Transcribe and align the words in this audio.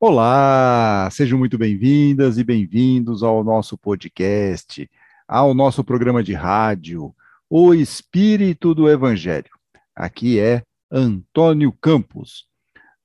Olá, 0.00 1.08
sejam 1.10 1.36
muito 1.36 1.58
bem-vindas 1.58 2.38
e 2.38 2.44
bem-vindos 2.44 3.24
ao 3.24 3.42
nosso 3.42 3.76
podcast, 3.76 4.88
ao 5.26 5.52
nosso 5.52 5.82
programa 5.82 6.22
de 6.22 6.32
rádio, 6.34 7.12
O 7.50 7.74
Espírito 7.74 8.76
do 8.76 8.88
Evangelho. 8.88 9.50
Aqui 9.96 10.38
é 10.38 10.62
Antônio 10.88 11.72
Campos. 11.72 12.46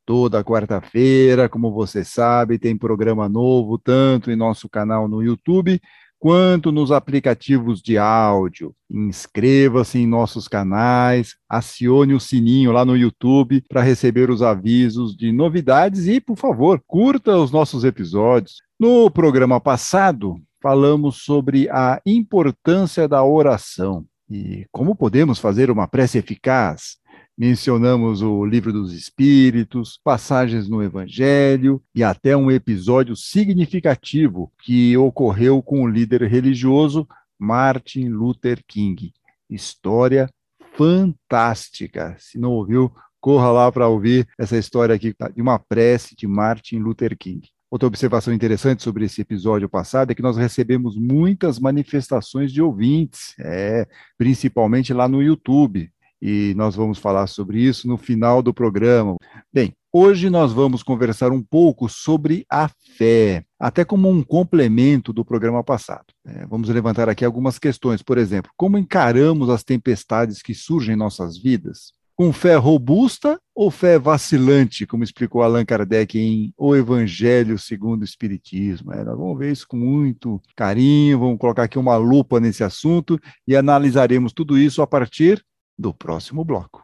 Toda 0.06 0.44
quarta-feira, 0.44 1.50
como 1.50 1.74
você 1.74 2.04
sabe, 2.06 2.60
tem 2.60 2.78
programa 2.78 3.28
novo, 3.28 3.80
tanto 3.80 4.30
em 4.30 4.36
nosso 4.36 4.70
canal 4.70 5.08
no 5.08 5.24
YouTube 5.24 5.82
quanto 6.24 6.72
nos 6.72 6.90
aplicativos 6.90 7.82
de 7.82 7.98
áudio. 7.98 8.74
Inscreva-se 8.90 10.00
em 10.00 10.08
nossos 10.08 10.48
canais, 10.48 11.36
acione 11.50 12.14
o 12.14 12.20
sininho 12.20 12.72
lá 12.72 12.86
no 12.86 12.96
YouTube 12.96 13.62
para 13.68 13.82
receber 13.82 14.30
os 14.30 14.42
avisos 14.42 15.18
de 15.18 15.34
novidades 15.34 16.08
e, 16.08 16.22
por 16.22 16.38
favor, 16.38 16.82
curta 16.88 17.36
os 17.36 17.52
nossos 17.52 17.84
episódios. 17.84 18.62
No 18.80 19.12
programa 19.12 19.60
passado, 19.60 20.38
falamos 20.62 21.18
sobre 21.26 21.70
a 21.70 22.02
importância 22.06 23.06
da 23.06 23.22
oração 23.22 24.06
e 24.32 24.66
como 24.72 24.96
podemos 24.96 25.40
fazer 25.40 25.70
uma 25.70 25.90
prece 25.90 26.20
eficaz. 26.20 26.96
Mencionamos 27.36 28.22
o 28.22 28.46
Livro 28.46 28.72
dos 28.72 28.94
Espíritos, 28.94 30.00
passagens 30.04 30.70
no 30.70 30.84
Evangelho 30.84 31.82
e 31.96 32.04
até 32.04 32.38
um 32.38 32.52
episódio 32.52 33.16
significativo 33.16 34.54
que 34.62 34.96
ocorreu 34.96 35.60
com 35.64 35.82
o 35.82 35.88
líder 35.88 36.22
religioso 36.24 37.08
Martin 37.40 38.10
Luther 38.10 38.64
King. 38.68 39.12
História 39.50 40.30
fantástica. 40.78 42.16
Se 42.20 42.38
não 42.38 42.52
ouviu, 42.52 42.94
corra 43.20 43.52
lá 43.52 43.72
para 43.72 43.88
ouvir 43.88 44.28
essa 44.38 44.56
história 44.56 44.94
aqui 44.94 45.16
de 45.36 45.42
uma 45.42 45.58
prece 45.58 46.16
de 46.16 46.28
Martin 46.28 46.78
Luther 46.78 47.18
King. 47.18 47.50
Outra 47.72 47.88
observação 47.88 48.32
interessante 48.32 48.84
sobre 48.84 49.06
esse 49.06 49.22
episódio 49.22 49.68
passado 49.68 50.12
é 50.12 50.16
que 50.16 50.22
nós 50.22 50.38
recebemos 50.38 50.96
muitas 50.96 51.58
manifestações 51.58 52.54
de 52.54 52.62
ouvintes, 52.62 53.34
é, 53.40 53.88
principalmente 54.20 54.94
lá 54.94 55.08
no 55.08 55.24
YouTube 55.24 55.92
e 56.26 56.54
nós 56.56 56.74
vamos 56.74 57.00
falar 57.00 57.28
sobre 57.28 57.60
isso 57.60 57.86
no 57.86 57.98
final 57.98 58.42
do 58.42 58.54
programa. 58.54 59.18
Bem, 59.52 59.76
hoje 59.92 60.30
nós 60.30 60.54
vamos 60.54 60.82
conversar 60.82 61.34
um 61.34 61.42
pouco 61.44 61.90
sobre 61.90 62.46
a 62.50 62.70
fé, 62.98 63.44
até 63.60 63.84
como 63.84 64.10
um 64.10 64.24
complemento 64.24 65.12
do 65.12 65.26
programa 65.26 65.62
passado. 65.62 66.06
É, 66.26 66.46
vamos 66.48 66.70
levantar 66.70 67.10
aqui 67.10 67.26
algumas 67.26 67.60
questões, 67.60 68.02
por 68.02 68.18
exemplo, 68.18 68.50
como 68.56 68.78
encaramos 68.78 69.50
as 69.50 69.66
tempestades 69.66 70.42
que 70.42 70.56
surgem 70.56 70.94
em 70.94 70.98
nossas 70.98 71.38
vidas? 71.38 71.92
Com 72.16 72.32
fé 72.32 72.56
robusta 72.56 73.38
ou 73.54 73.70
fé 73.70 74.00
vacilante, 74.00 74.88
como 74.88 75.04
explicou 75.04 75.44
Allan 75.44 75.66
Kardec 75.66 76.18
em 76.18 76.54
O 76.58 76.74
Evangelho 76.74 77.60
segundo 77.60 78.04
o 78.04 78.06
Espiritismo? 78.06 78.94
É, 78.94 79.04
nós 79.04 79.18
vamos 79.18 79.38
ver 79.38 79.52
isso 79.52 79.68
com 79.68 79.76
muito 79.76 80.42
carinho, 80.56 81.20
vamos 81.20 81.38
colocar 81.38 81.64
aqui 81.64 81.78
uma 81.78 81.98
lupa 81.98 82.40
nesse 82.40 82.64
assunto 82.64 83.20
e 83.46 83.58
analisaremos 83.58 84.32
tudo 84.32 84.58
isso 84.58 84.82
a 84.82 84.88
partir 84.88 85.44
do 85.78 85.94
próximo 85.94 86.44
bloco. 86.44 86.84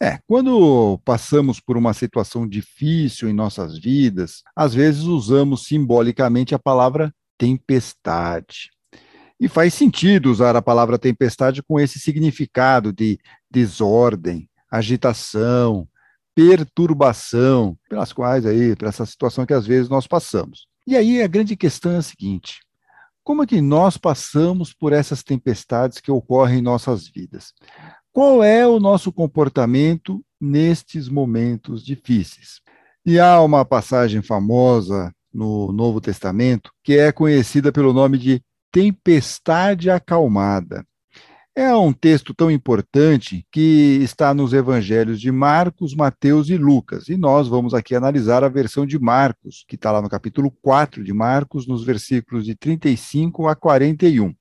É, 0.00 0.18
quando 0.28 0.98
passamos 1.04 1.58
por 1.58 1.76
uma 1.76 1.92
situação 1.92 2.48
difícil 2.48 3.28
em 3.28 3.32
nossas 3.32 3.76
vidas, 3.78 4.42
às 4.54 4.72
vezes 4.72 5.02
usamos 5.02 5.64
simbolicamente 5.64 6.54
a 6.54 6.58
palavra 6.58 7.12
tempestade. 7.36 8.70
E 9.40 9.48
faz 9.48 9.74
sentido 9.74 10.30
usar 10.30 10.54
a 10.56 10.62
palavra 10.62 10.98
tempestade 10.98 11.62
com 11.62 11.78
esse 11.80 11.98
significado 11.98 12.92
de 12.92 13.18
desordem, 13.50 14.48
agitação, 14.70 15.88
perturbação, 16.34 17.76
pelas 17.88 18.12
quais 18.12 18.46
aí, 18.46 18.76
para 18.76 18.88
essa 18.88 19.04
situação 19.04 19.44
que 19.44 19.54
às 19.54 19.66
vezes 19.66 19.88
nós 19.88 20.06
passamos. 20.06 20.68
E 20.86 20.96
aí 20.96 21.22
a 21.22 21.26
grande 21.26 21.56
questão 21.56 21.92
é 21.92 21.96
a 21.96 22.02
seguinte: 22.02 22.60
como 23.28 23.42
é 23.42 23.46
que 23.46 23.60
nós 23.60 23.98
passamos 23.98 24.72
por 24.72 24.90
essas 24.90 25.22
tempestades 25.22 26.00
que 26.00 26.10
ocorrem 26.10 26.60
em 26.60 26.62
nossas 26.62 27.06
vidas? 27.06 27.52
Qual 28.10 28.42
é 28.42 28.66
o 28.66 28.80
nosso 28.80 29.12
comportamento 29.12 30.24
nestes 30.40 31.10
momentos 31.10 31.84
difíceis? 31.84 32.62
E 33.04 33.20
há 33.20 33.42
uma 33.42 33.66
passagem 33.66 34.22
famosa 34.22 35.14
no 35.30 35.70
Novo 35.72 36.00
Testamento 36.00 36.72
que 36.82 36.96
é 36.96 37.12
conhecida 37.12 37.70
pelo 37.70 37.92
nome 37.92 38.16
de 38.16 38.42
tempestade 38.72 39.90
acalmada. 39.90 40.82
É 41.60 41.74
um 41.74 41.92
texto 41.92 42.32
tão 42.32 42.52
importante 42.52 43.44
que 43.50 43.98
está 44.00 44.32
nos 44.32 44.52
evangelhos 44.52 45.20
de 45.20 45.32
Marcos, 45.32 45.92
Mateus 45.92 46.48
e 46.50 46.56
Lucas. 46.56 47.08
E 47.08 47.16
nós 47.16 47.48
vamos 47.48 47.74
aqui 47.74 47.96
analisar 47.96 48.44
a 48.44 48.48
versão 48.48 48.86
de 48.86 48.96
Marcos, 48.96 49.64
que 49.66 49.74
está 49.74 49.90
lá 49.90 50.00
no 50.00 50.08
capítulo 50.08 50.52
4 50.62 51.02
de 51.02 51.12
Marcos, 51.12 51.66
nos 51.66 51.82
versículos 51.82 52.44
de 52.44 52.54
35 52.54 53.48
a 53.48 53.56
41. 53.56 54.32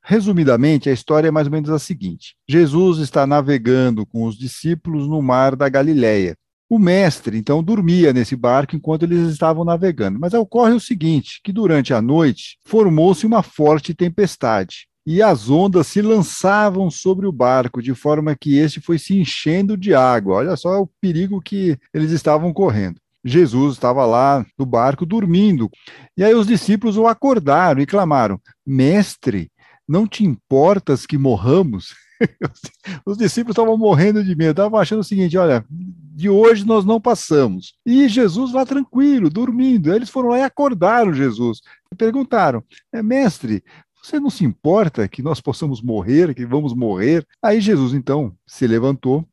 Resumidamente, 0.00 0.88
a 0.88 0.92
história 0.92 1.26
é 1.26 1.30
mais 1.32 1.48
ou 1.48 1.52
menos 1.52 1.70
a 1.70 1.78
seguinte: 1.80 2.36
Jesus 2.48 2.98
está 2.98 3.26
navegando 3.26 4.06
com 4.06 4.24
os 4.24 4.38
discípulos 4.38 5.08
no 5.08 5.20
mar 5.20 5.56
da 5.56 5.68
Galileia. 5.68 6.36
O 6.70 6.78
mestre, 6.78 7.36
então, 7.36 7.64
dormia 7.64 8.12
nesse 8.12 8.36
barco 8.36 8.76
enquanto 8.76 9.02
eles 9.02 9.28
estavam 9.28 9.64
navegando. 9.64 10.20
Mas 10.20 10.32
ocorre 10.34 10.72
o 10.72 10.78
seguinte: 10.78 11.40
que 11.42 11.52
durante 11.52 11.92
a 11.92 12.00
noite 12.00 12.58
formou-se 12.64 13.26
uma 13.26 13.42
forte 13.42 13.92
tempestade 13.92 14.86
e 15.06 15.22
as 15.22 15.50
ondas 15.50 15.86
se 15.86 16.00
lançavam 16.00 16.90
sobre 16.90 17.26
o 17.26 17.32
barco, 17.32 17.82
de 17.82 17.94
forma 17.94 18.34
que 18.34 18.56
este 18.56 18.80
foi 18.80 18.98
se 18.98 19.18
enchendo 19.18 19.76
de 19.76 19.94
água. 19.94 20.36
Olha 20.36 20.56
só 20.56 20.80
o 20.80 20.88
perigo 21.00 21.40
que 21.40 21.78
eles 21.92 22.10
estavam 22.10 22.52
correndo. 22.52 23.00
Jesus 23.24 23.74
estava 23.74 24.04
lá 24.04 24.44
no 24.58 24.66
barco 24.66 25.06
dormindo. 25.06 25.70
E 26.16 26.22
aí 26.22 26.34
os 26.34 26.46
discípulos 26.46 26.96
o 26.96 27.06
acordaram 27.06 27.80
e 27.80 27.86
clamaram: 27.86 28.40
Mestre, 28.66 29.50
não 29.88 30.06
te 30.06 30.24
importas 30.24 31.06
que 31.06 31.16
morramos? 31.16 31.94
Os 33.04 33.16
discípulos 33.18 33.54
estavam 33.54 33.76
morrendo 33.76 34.22
de 34.22 34.34
medo, 34.34 34.50
estavam 34.50 34.78
achando 34.78 35.00
o 35.00 35.04
seguinte: 35.04 35.36
olha, 35.36 35.64
de 35.68 36.28
hoje 36.28 36.64
nós 36.64 36.84
não 36.84 37.00
passamos. 37.00 37.74
E 37.84 38.08
Jesus 38.08 38.52
lá 38.52 38.64
tranquilo, 38.64 39.28
dormindo. 39.28 39.92
Eles 39.92 40.08
foram 40.08 40.30
lá 40.30 40.38
e 40.38 40.42
acordaram 40.42 41.12
Jesus. 41.12 41.60
Perguntaram: 41.96 42.62
é, 42.92 43.02
Mestre, 43.02 43.62
você 44.04 44.20
não 44.20 44.28
se 44.28 44.44
importa 44.44 45.08
que 45.08 45.22
nós 45.22 45.40
possamos 45.40 45.80
morrer, 45.80 46.34
que 46.34 46.44
vamos 46.44 46.74
morrer? 46.74 47.26
Aí 47.42 47.58
Jesus, 47.58 47.94
então, 47.94 48.36
se 48.46 48.66
levantou, 48.66 49.26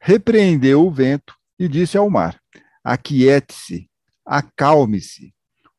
repreendeu 0.00 0.84
o 0.84 0.90
vento 0.90 1.32
e 1.56 1.68
disse 1.68 1.96
ao 1.96 2.10
mar: 2.10 2.36
Aquiete-se, 2.82 3.88
acalme-se. 4.24 5.32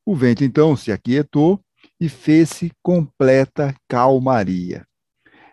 O 0.06 0.16
vento, 0.16 0.46
então, 0.46 0.78
se 0.78 0.94
aquietou 0.94 1.62
e 2.00 2.08
fez-se 2.08 2.72
completa 2.82 3.76
calmaria. 3.86 4.88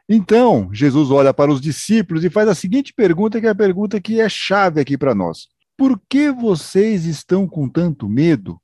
Então, 0.09 0.73
Jesus 0.73 1.11
olha 1.11 1.35
para 1.35 1.51
os 1.51 1.61
discípulos 1.61 2.23
e 2.23 2.31
faz 2.31 2.49
a 2.49 2.55
seguinte 2.55 2.93
pergunta, 2.95 3.41
que 3.41 3.47
é 3.49 3.51
a 3.51 3.55
pergunta 3.57 4.01
que 4.01 4.21
é 4.21 4.29
chave 4.29 4.81
aqui 4.81 4.97
para 4.97 5.17
nós: 5.17 5.49
Por 5.77 6.01
que 6.09 6.31
vocês 6.31 7.07
estão 7.07 7.49
com 7.49 7.69
tanto 7.69 8.09
medo? 8.09 8.61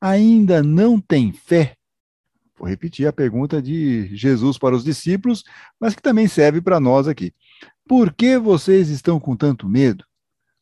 Ainda 0.00 0.62
não 0.62 0.98
têm 0.98 1.32
fé? 1.32 1.76
Vou 2.62 2.70
repetir 2.70 3.08
a 3.08 3.12
pergunta 3.12 3.60
de 3.60 4.08
Jesus 4.14 4.56
para 4.56 4.76
os 4.76 4.84
discípulos, 4.84 5.42
mas 5.80 5.96
que 5.96 6.00
também 6.00 6.28
serve 6.28 6.60
para 6.60 6.78
nós 6.78 7.08
aqui. 7.08 7.34
Por 7.88 8.14
que 8.14 8.38
vocês 8.38 8.88
estão 8.88 9.18
com 9.18 9.34
tanto 9.34 9.68
medo? 9.68 10.04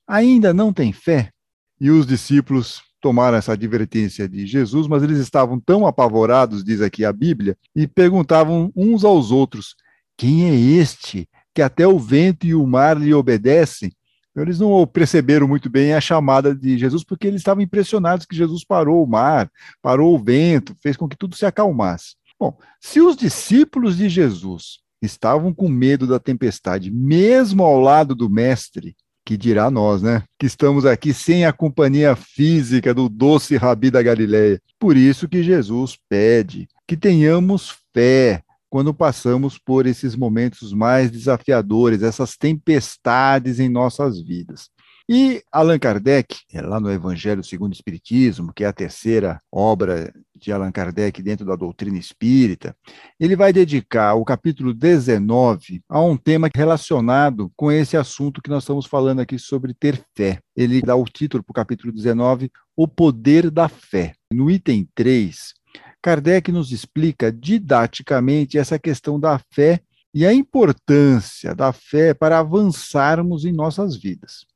Ainda 0.09 0.55
não 0.55 0.73
têm 0.73 0.95
fé? 0.95 1.31
E 1.79 1.91
os 1.91 2.07
discípulos 2.07 2.81
tomaram 3.03 3.37
essa 3.37 3.53
advertência 3.53 4.27
de 4.27 4.47
Jesus, 4.47 4.89
mas 4.89 5.03
eles 5.03 5.19
estavam 5.19 5.61
tão 5.61 5.87
apavorados, 5.87 6.65
diz 6.65 6.81
aqui 6.81 7.05
a 7.05 7.13
Bíblia, 7.13 7.55
e 7.77 7.87
perguntavam 7.87 8.73
uns 8.75 9.05
aos 9.05 9.31
outros: 9.31 9.77
Quem 10.17 10.49
é 10.49 10.55
este 10.55 11.29
que 11.55 11.61
até 11.61 11.87
o 11.87 11.99
vento 11.99 12.47
e 12.47 12.55
o 12.55 12.67
mar 12.67 12.97
lhe 12.99 13.13
obedecem? 13.13 13.93
Eles 14.37 14.61
não 14.61 14.87
perceberam 14.87 15.49
muito 15.49 15.69
bem 15.69 15.93
a 15.93 16.01
chamada 16.01 16.55
de 16.55 16.79
Jesus, 16.79 17.03
porque 17.05 17.27
eles 17.27 17.41
estavam 17.41 17.63
impressionados 17.63 18.27
que 18.27 18.37
Jesus 18.37 18.65
parou 18.65 19.03
o 19.03 19.07
mar, 19.07 19.51
parou 19.83 20.15
o 20.15 20.23
vento, 20.23 20.77
fez 20.81 20.97
com 20.97 21.09
que 21.09 21.17
tudo 21.17 21.37
se 21.37 21.45
acalmasse. 21.45 22.15
Bom, 22.39 22.57
se 22.81 23.01
os 23.01 23.17
discípulos 23.17 23.97
de 23.97 24.09
Jesus 24.09 24.79
estavam 25.03 25.53
com 25.53 25.69
medo 25.69 26.07
da 26.07 26.19
tempestade, 26.19 26.91
mesmo 26.91 27.63
ao 27.63 27.81
lado 27.81 28.15
do 28.15 28.31
Mestre, 28.31 28.95
que 29.25 29.37
dirá 29.37 29.71
nós, 29.71 30.03
né? 30.03 30.25
Que 30.39 30.47
estamos 30.47 30.85
aqui 30.87 31.13
sem 31.13 31.45
a 31.45 31.53
companhia 31.53 32.17
física 32.17 32.95
do 32.95 33.09
doce 33.09 33.57
Rabi 33.57 33.91
da 33.91 34.03
Galileia. 34.03 34.61
Por 34.79 34.97
isso 34.97 35.29
que 35.29 35.43
Jesus 35.43 35.99
pede 36.09 36.69
que 36.87 36.97
tenhamos 36.97 37.77
fé, 37.95 38.43
quando 38.71 38.95
passamos 38.95 39.59
por 39.59 39.87
esses 39.87 40.15
momentos 40.15 40.73
mais 40.73 41.11
desafiadores, 41.11 42.03
essas 42.03 42.37
tempestades 42.37 43.59
em 43.59 43.69
nossas 43.69 44.23
vidas. 44.23 44.71
E 45.13 45.43
Allan 45.51 45.77
Kardec, 45.77 46.37
é 46.53 46.63
lá 46.63 46.79
no 46.79 46.89
Evangelho 46.89 47.43
segundo 47.43 47.73
o 47.73 47.75
Espiritismo, 47.75 48.53
que 48.55 48.63
é 48.63 48.69
a 48.69 48.73
terceira 48.73 49.41
obra 49.51 50.15
de 50.37 50.53
Allan 50.53 50.71
Kardec 50.71 51.21
dentro 51.21 51.45
da 51.45 51.57
doutrina 51.57 51.99
espírita, 51.99 52.77
ele 53.19 53.35
vai 53.35 53.53
dedicar 53.53 54.15
o 54.15 54.25
capítulo 54.25 54.73
19 54.73 55.83
a 55.89 56.01
um 56.01 56.17
tema 56.17 56.49
relacionado 56.55 57.53
com 57.57 57.71
esse 57.71 57.97
assunto 57.97 58.41
que 58.41 58.49
nós 58.49 58.63
estamos 58.63 58.87
falando 58.87 59.19
aqui 59.19 59.37
sobre 59.37 59.75
ter 59.75 60.01
fé. 60.17 60.39
Ele 60.57 60.81
dá 60.81 60.95
o 60.95 61.05
título 61.05 61.43
para 61.43 61.51
o 61.51 61.55
capítulo 61.55 61.93
19, 61.93 62.51
O 62.77 62.87
Poder 62.87 63.51
da 63.51 63.69
Fé. 63.69 64.15
No 64.33 64.49
item 64.49 64.89
3, 64.95 65.55
Kardec 66.03 66.51
nos 66.51 66.73
explica 66.73 67.31
didaticamente 67.31 68.57
essa 68.57 68.79
questão 68.79 69.21
da 69.21 69.39
fé 69.53 69.81
e 70.13 70.27
a 70.27 70.33
importância 70.33 71.55
da 71.55 71.73
fé 71.73 72.15
para 72.15 72.39
avançarmos 72.39 73.45
em 73.45 73.53
nossas 73.53 73.97
vidas. 73.97 74.47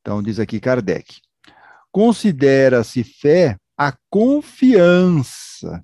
Então, 0.00 0.22
diz 0.22 0.38
aqui 0.38 0.58
Kardec: 0.58 1.20
considera-se 1.92 3.04
fé 3.04 3.56
a 3.76 3.94
confiança. 4.08 5.80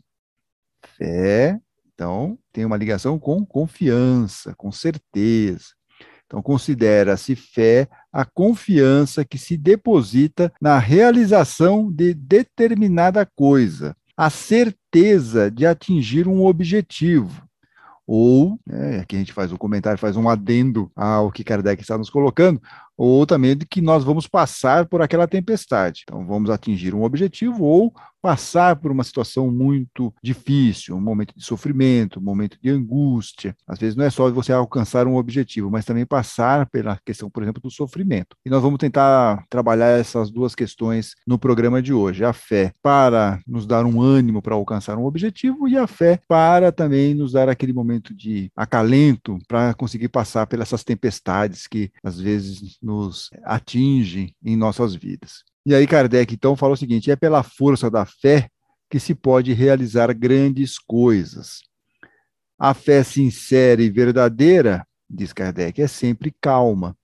Fé, 0.96 1.58
então, 1.94 2.38
tem 2.52 2.64
uma 2.64 2.76
ligação 2.76 3.18
com 3.18 3.44
confiança, 3.44 4.54
com 4.54 4.72
certeza. 4.72 5.76
Então, 6.24 6.42
considera-se 6.42 7.36
fé 7.36 7.88
a 8.12 8.24
confiança 8.24 9.24
que 9.24 9.38
se 9.38 9.56
deposita 9.56 10.52
na 10.60 10.78
realização 10.78 11.92
de 11.92 12.14
determinada 12.14 13.24
coisa, 13.24 13.96
a 14.16 14.28
certeza 14.30 14.85
de 15.50 15.66
atingir 15.66 16.26
um 16.26 16.44
objetivo, 16.44 17.46
ou, 18.06 18.58
né, 18.64 19.00
aqui 19.00 19.16
a 19.16 19.18
gente 19.18 19.32
faz 19.32 19.50
um 19.50 19.56
comentário, 19.56 19.98
faz 19.98 20.16
um 20.16 20.28
adendo 20.28 20.90
ao 20.94 21.30
que 21.32 21.42
Kardec 21.42 21.82
está 21.82 21.98
nos 21.98 22.08
colocando, 22.08 22.60
ou 22.96 23.26
também 23.26 23.56
de 23.56 23.66
que 23.66 23.80
nós 23.80 24.04
vamos 24.04 24.26
passar 24.26 24.86
por 24.86 25.02
aquela 25.02 25.28
tempestade. 25.28 26.02
Então, 26.04 26.26
vamos 26.26 26.50
atingir 26.50 26.94
um 26.94 27.02
objetivo 27.02 27.64
ou 27.64 27.92
passar 28.26 28.74
por 28.74 28.90
uma 28.90 29.04
situação 29.04 29.52
muito 29.52 30.12
difícil, 30.20 30.96
um 30.96 31.00
momento 31.00 31.32
de 31.36 31.44
sofrimento, 31.44 32.18
um 32.18 32.22
momento 32.22 32.58
de 32.60 32.68
angústia. 32.68 33.54
Às 33.64 33.78
vezes 33.78 33.94
não 33.94 34.04
é 34.04 34.10
só 34.10 34.28
você 34.32 34.52
alcançar 34.52 35.06
um 35.06 35.14
objetivo, 35.14 35.70
mas 35.70 35.84
também 35.84 36.04
passar 36.04 36.68
pela 36.68 36.98
questão, 37.04 37.30
por 37.30 37.44
exemplo, 37.44 37.62
do 37.62 37.70
sofrimento. 37.70 38.34
E 38.44 38.50
nós 38.50 38.60
vamos 38.60 38.78
tentar 38.78 39.44
trabalhar 39.48 39.96
essas 39.96 40.28
duas 40.28 40.56
questões 40.56 41.14
no 41.24 41.38
programa 41.38 41.80
de 41.80 41.92
hoje. 41.92 42.24
A 42.24 42.32
fé 42.32 42.72
para 42.82 43.38
nos 43.46 43.64
dar 43.64 43.86
um 43.86 44.00
ânimo 44.00 44.42
para 44.42 44.56
alcançar 44.56 44.98
um 44.98 45.04
objetivo 45.04 45.68
e 45.68 45.76
a 45.76 45.86
fé 45.86 46.18
para 46.26 46.72
também 46.72 47.14
nos 47.14 47.30
dar 47.30 47.48
aquele 47.48 47.72
momento 47.72 48.12
de 48.12 48.50
acalento 48.56 49.38
para 49.46 49.72
conseguir 49.74 50.08
passar 50.08 50.48
pelas 50.48 50.72
tempestades 50.82 51.68
que 51.68 51.92
às 52.02 52.20
vezes 52.20 52.76
nos 52.86 53.28
atingem 53.42 54.32
em 54.44 54.56
nossas 54.56 54.94
vidas. 54.94 55.42
E 55.66 55.74
aí 55.74 55.84
Kardec 55.86 56.32
então 56.32 56.54
fala 56.54 56.74
o 56.74 56.76
seguinte: 56.76 57.10
é 57.10 57.16
pela 57.16 57.42
força 57.42 57.90
da 57.90 58.06
fé 58.06 58.48
que 58.88 59.00
se 59.00 59.12
pode 59.12 59.52
realizar 59.52 60.14
grandes 60.14 60.78
coisas. 60.78 61.62
A 62.56 62.72
fé 62.72 63.02
sincera 63.02 63.82
e 63.82 63.90
verdadeira, 63.90 64.86
diz 65.10 65.32
Kardec, 65.32 65.82
é 65.82 65.88
sempre 65.88 66.32
calma, 66.40 66.96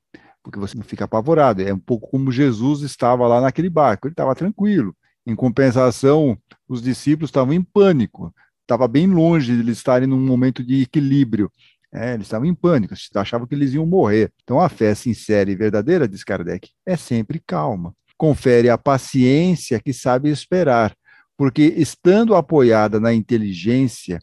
porque 0.42 0.58
você 0.58 0.76
não 0.76 0.84
fica 0.84 1.04
apavorado. 1.04 1.60
É 1.60 1.74
um 1.74 1.78
pouco 1.78 2.08
como 2.08 2.30
Jesus 2.30 2.82
estava 2.82 3.26
lá 3.26 3.40
naquele 3.40 3.68
barco, 3.68 4.06
ele 4.06 4.12
estava 4.12 4.36
tranquilo. 4.36 4.96
Em 5.26 5.34
compensação, 5.34 6.38
os 6.68 6.80
discípulos 6.80 7.28
estavam 7.28 7.52
em 7.52 7.62
pânico, 7.62 8.32
estava 8.62 8.86
bem 8.86 9.08
longe 9.08 9.52
de 9.52 9.60
eles 9.60 9.78
estarem 9.78 10.08
num 10.08 10.20
momento 10.20 10.62
de 10.62 10.82
equilíbrio. 10.82 11.50
É, 11.94 12.14
eles 12.14 12.26
estavam 12.26 12.46
em 12.46 12.54
pânico, 12.54 12.94
achavam 13.14 13.46
que 13.46 13.54
eles 13.54 13.74
iam 13.74 13.84
morrer. 13.84 14.32
Então, 14.42 14.58
a 14.58 14.68
fé 14.68 14.94
sincera 14.94 15.50
e 15.50 15.54
verdadeira, 15.54 16.08
diz 16.08 16.24
Kardec, 16.24 16.70
é 16.86 16.96
sempre 16.96 17.42
calma 17.46 17.94
confere 18.22 18.70
a 18.70 18.78
paciência 18.78 19.80
que 19.80 19.92
sabe 19.92 20.30
esperar, 20.30 20.94
porque 21.36 21.74
estando 21.76 22.36
apoiada 22.36 23.00
na 23.00 23.12
inteligência 23.12 24.20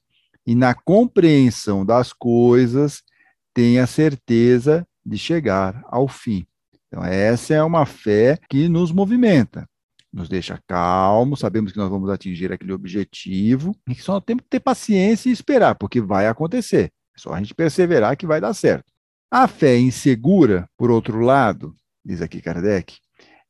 e 0.48 0.56
na 0.56 0.74
compreensão 0.74 1.86
das 1.86 2.14
coisas, 2.14 3.04
tem 3.54 3.78
a 3.78 3.86
certeza 3.86 4.88
de 5.06 5.18
chegar 5.18 5.84
ao 5.88 6.08
fim. 6.08 6.48
Então, 6.88 7.04
essa 7.04 7.56
é 7.56 7.62
uma 7.62 7.86
fé 7.86 8.40
que 8.50 8.70
nos 8.70 8.90
movimenta, 8.90 9.68
nos 10.14 10.30
deixa 10.30 10.58
calmos, 10.66 11.42
sabemos 11.42 11.74
que 11.74 11.78
nós 11.78 11.90
vamos 11.90 12.10
atingir 12.10 12.54
aquele 12.54 12.72
objetivo, 12.72 13.76
e 13.86 13.94
que 13.94 14.02
só 14.02 14.22
temos 14.22 14.44
que 14.44 14.50
ter 14.50 14.62
paciência 14.62 15.28
e 15.28 15.34
esperar, 15.34 15.76
porque 15.76 16.00
vai 16.00 16.26
acontecer. 16.26 16.90
É 17.20 17.22
só 17.22 17.34
a 17.34 17.40
gente 17.40 17.54
perseverar 17.54 18.16
que 18.16 18.26
vai 18.26 18.40
dar 18.40 18.54
certo. 18.54 18.86
A 19.30 19.48
fé 19.48 19.78
insegura, 19.78 20.70
por 20.78 20.90
outro 20.90 21.20
lado, 21.20 21.76
diz 22.04 22.22
aqui 22.22 22.42
Kardec, 22.42 22.98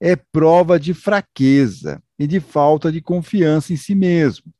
é 0.01 0.15
prova 0.15 0.79
de 0.79 0.93
fraqueza 0.93 2.01
e 2.17 2.25
de 2.25 2.39
falta 2.39 2.91
de 2.91 2.99
confiança 2.99 3.71
em 3.71 3.77
si 3.77 3.93
mesmo. 3.93 4.51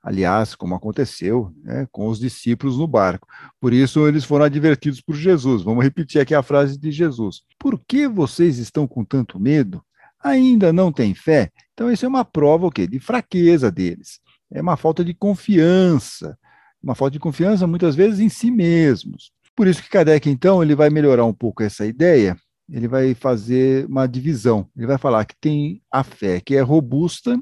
Aliás, 0.00 0.54
como 0.54 0.74
aconteceu 0.74 1.52
né, 1.62 1.88
com 1.90 2.06
os 2.06 2.18
discípulos 2.20 2.78
no 2.78 2.86
barco. 2.86 3.26
Por 3.58 3.72
isso, 3.72 4.06
eles 4.06 4.22
foram 4.22 4.44
advertidos 4.44 5.00
por 5.00 5.16
Jesus. 5.16 5.62
Vamos 5.62 5.82
repetir 5.82 6.20
aqui 6.20 6.34
a 6.34 6.42
frase 6.42 6.78
de 6.78 6.92
Jesus: 6.92 7.40
Por 7.58 7.80
que 7.88 8.06
vocês 8.06 8.58
estão 8.58 8.86
com 8.86 9.02
tanto 9.04 9.40
medo? 9.40 9.82
Ainda 10.22 10.72
não 10.72 10.92
têm 10.92 11.14
fé? 11.14 11.50
Então, 11.72 11.90
isso 11.90 12.04
é 12.04 12.08
uma 12.08 12.24
prova 12.24 12.66
o 12.66 12.70
quê? 12.70 12.86
de 12.86 13.00
fraqueza 13.00 13.70
deles. 13.70 14.20
É 14.52 14.60
uma 14.60 14.76
falta 14.76 15.04
de 15.04 15.14
confiança. 15.14 16.38
Uma 16.84 16.94
falta 16.94 17.12
de 17.12 17.18
confiança, 17.18 17.66
muitas 17.66 17.96
vezes, 17.96 18.20
em 18.20 18.28
si 18.28 18.50
mesmos. 18.50 19.32
Por 19.56 19.66
isso 19.66 19.82
que 19.82 19.88
Kardec, 19.88 20.28
então, 20.28 20.62
ele 20.62 20.74
vai 20.74 20.90
melhorar 20.90 21.24
um 21.24 21.32
pouco 21.32 21.62
essa 21.62 21.86
ideia 21.86 22.36
ele 22.70 22.88
vai 22.88 23.14
fazer 23.14 23.86
uma 23.86 24.06
divisão. 24.06 24.68
Ele 24.76 24.86
vai 24.86 24.98
falar 24.98 25.24
que 25.24 25.36
tem 25.40 25.82
a 25.90 26.02
fé 26.02 26.40
que 26.40 26.56
é 26.56 26.60
robusta 26.60 27.38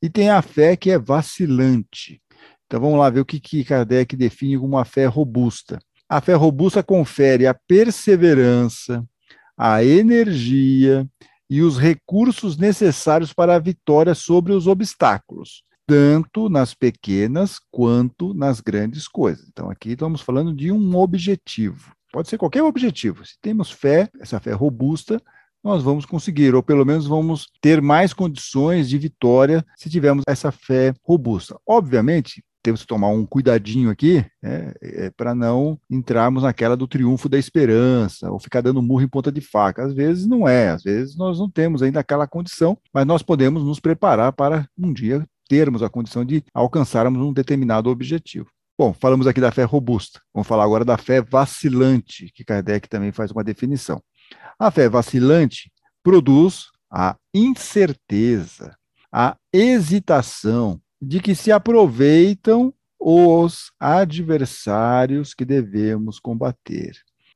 e 0.00 0.08
tem 0.08 0.30
a 0.30 0.40
fé 0.42 0.76
que 0.76 0.90
é 0.90 0.98
vacilante. 0.98 2.22
Então 2.66 2.80
vamos 2.80 2.98
lá 2.98 3.10
ver 3.10 3.20
o 3.20 3.24
que, 3.24 3.40
que 3.40 3.64
Kardec 3.64 4.16
define 4.16 4.56
como 4.56 4.76
uma 4.76 4.84
fé 4.84 5.06
robusta. 5.06 5.78
A 6.08 6.20
fé 6.20 6.34
robusta 6.34 6.82
confere 6.82 7.46
a 7.46 7.54
perseverança, 7.54 9.04
a 9.56 9.84
energia 9.84 11.06
e 11.48 11.62
os 11.62 11.78
recursos 11.78 12.56
necessários 12.56 13.32
para 13.32 13.56
a 13.56 13.58
vitória 13.58 14.14
sobre 14.14 14.52
os 14.52 14.68
obstáculos, 14.68 15.64
tanto 15.90 16.48
nas 16.48 16.72
pequenas 16.72 17.58
quanto 17.68 18.32
nas 18.32 18.60
grandes 18.60 19.08
coisas. 19.08 19.48
Então 19.48 19.68
aqui 19.68 19.90
estamos 19.90 20.20
falando 20.20 20.54
de 20.54 20.70
um 20.70 20.96
objetivo. 20.96 21.90
Pode 22.12 22.28
ser 22.28 22.38
qualquer 22.38 22.62
objetivo. 22.62 23.26
Se 23.26 23.34
temos 23.42 23.72
fé, 23.72 24.08
essa 24.20 24.38
fé 24.38 24.52
robusta, 24.52 25.20
nós 25.64 25.82
vamos 25.82 26.06
conseguir, 26.06 26.54
ou 26.54 26.62
pelo 26.62 26.86
menos 26.86 27.08
vamos 27.08 27.48
ter 27.60 27.82
mais 27.82 28.12
condições 28.12 28.88
de 28.88 28.98
vitória 28.98 29.66
se 29.76 29.90
tivermos 29.90 30.22
essa 30.28 30.52
fé 30.52 30.94
robusta. 31.02 31.58
Obviamente, 31.66 32.40
temos 32.62 32.82
que 32.82 32.86
tomar 32.86 33.08
um 33.08 33.26
cuidadinho 33.26 33.90
aqui 33.90 34.24
né, 34.40 34.72
é, 34.80 35.10
para 35.10 35.34
não 35.34 35.76
entrarmos 35.90 36.44
naquela 36.44 36.76
do 36.76 36.86
triunfo 36.86 37.28
da 37.28 37.38
esperança, 37.38 38.30
ou 38.30 38.38
ficar 38.38 38.60
dando 38.60 38.80
murro 38.80 39.02
em 39.02 39.08
ponta 39.08 39.32
de 39.32 39.40
faca. 39.40 39.84
Às 39.84 39.92
vezes 39.92 40.24
não 40.24 40.46
é, 40.46 40.68
às 40.68 40.84
vezes 40.84 41.16
nós 41.16 41.40
não 41.40 41.50
temos 41.50 41.82
ainda 41.82 41.98
aquela 41.98 42.28
condição, 42.28 42.78
mas 42.94 43.04
nós 43.04 43.24
podemos 43.24 43.64
nos 43.64 43.80
preparar 43.80 44.32
para 44.32 44.68
um 44.78 44.92
dia 44.92 45.26
termos 45.50 45.82
a 45.82 45.90
condição 45.90 46.24
de 46.24 46.44
alcançarmos 46.54 47.20
um 47.20 47.32
determinado 47.32 47.90
objetivo. 47.90 48.48
Bom, 48.78 48.94
falamos 48.94 49.26
aqui 49.26 49.40
da 49.40 49.50
fé 49.50 49.64
robusta. 49.64 50.20
Vamos 50.32 50.46
falar 50.46 50.62
agora 50.62 50.84
da 50.84 50.96
fé 50.96 51.20
vacilante, 51.20 52.30
que 52.32 52.44
Kardec 52.44 52.88
também 52.88 53.10
faz 53.10 53.32
uma 53.32 53.42
definição. 53.42 54.00
A 54.56 54.70
fé 54.70 54.88
vacilante 54.88 55.72
produz 56.04 56.68
a 56.88 57.16
incerteza, 57.34 58.76
a 59.12 59.36
hesitação 59.52 60.80
de 61.02 61.18
que 61.18 61.34
se 61.34 61.50
aproveitam 61.50 62.72
os 62.96 63.72
adversários 63.80 65.34
que 65.34 65.44
devemos 65.44 66.20
combater. 66.20 66.92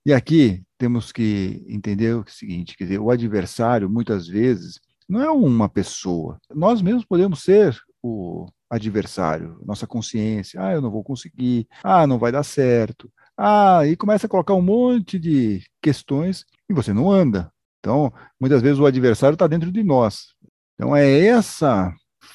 E 0.07 0.13
aqui 0.13 0.63
temos 0.79 1.11
que 1.11 1.65
entender 1.67 2.15
o 2.15 2.25
seguinte, 2.29 2.77
quer 2.77 2.85
dizer, 2.85 3.01
o 3.01 3.11
adversário 3.11 3.91
muitas 3.91 4.29
vezes 4.29 4.79
não 5.09 5.21
é 5.21 5.31
uma 5.31 5.69
pessoa. 5.69 6.39
Nós 6.55 6.81
mesmos 6.81 7.05
podemos 7.05 7.43
ser 7.43 7.77
o 8.05 8.47
adversário, 8.69 9.59
nossa 9.65 9.87
consciência. 9.87 10.61
Ah, 10.63 10.73
eu 10.73 10.83
não 10.83 10.91
vou 10.91 11.03
conseguir. 11.03 11.67
Ah, 11.83 12.07
não 12.07 12.19
vai 12.19 12.31
dar 12.31 12.43
certo. 12.43 13.11
Ah, 13.37 13.87
e 13.87 13.97
começa 13.97 14.27
a 14.27 14.29
colocar 14.29 14.55
um 14.55 14.61
monte 14.63 15.19
de 15.19 15.63
questões 15.83 16.45
e 16.69 16.75
você 16.75 16.93
não 16.93 17.11
anda. 17.11 17.51
Então, 17.81 18.13
muitas 18.39 18.61
vezes 18.61 18.79
o 18.79 18.87
adversário 18.87 19.35
está 19.35 19.47
dentro 19.47 19.73
de 19.73 19.83
nós. 19.83 20.35
Então, 20.75 20.95
é 20.95 21.27
essa 21.27 21.91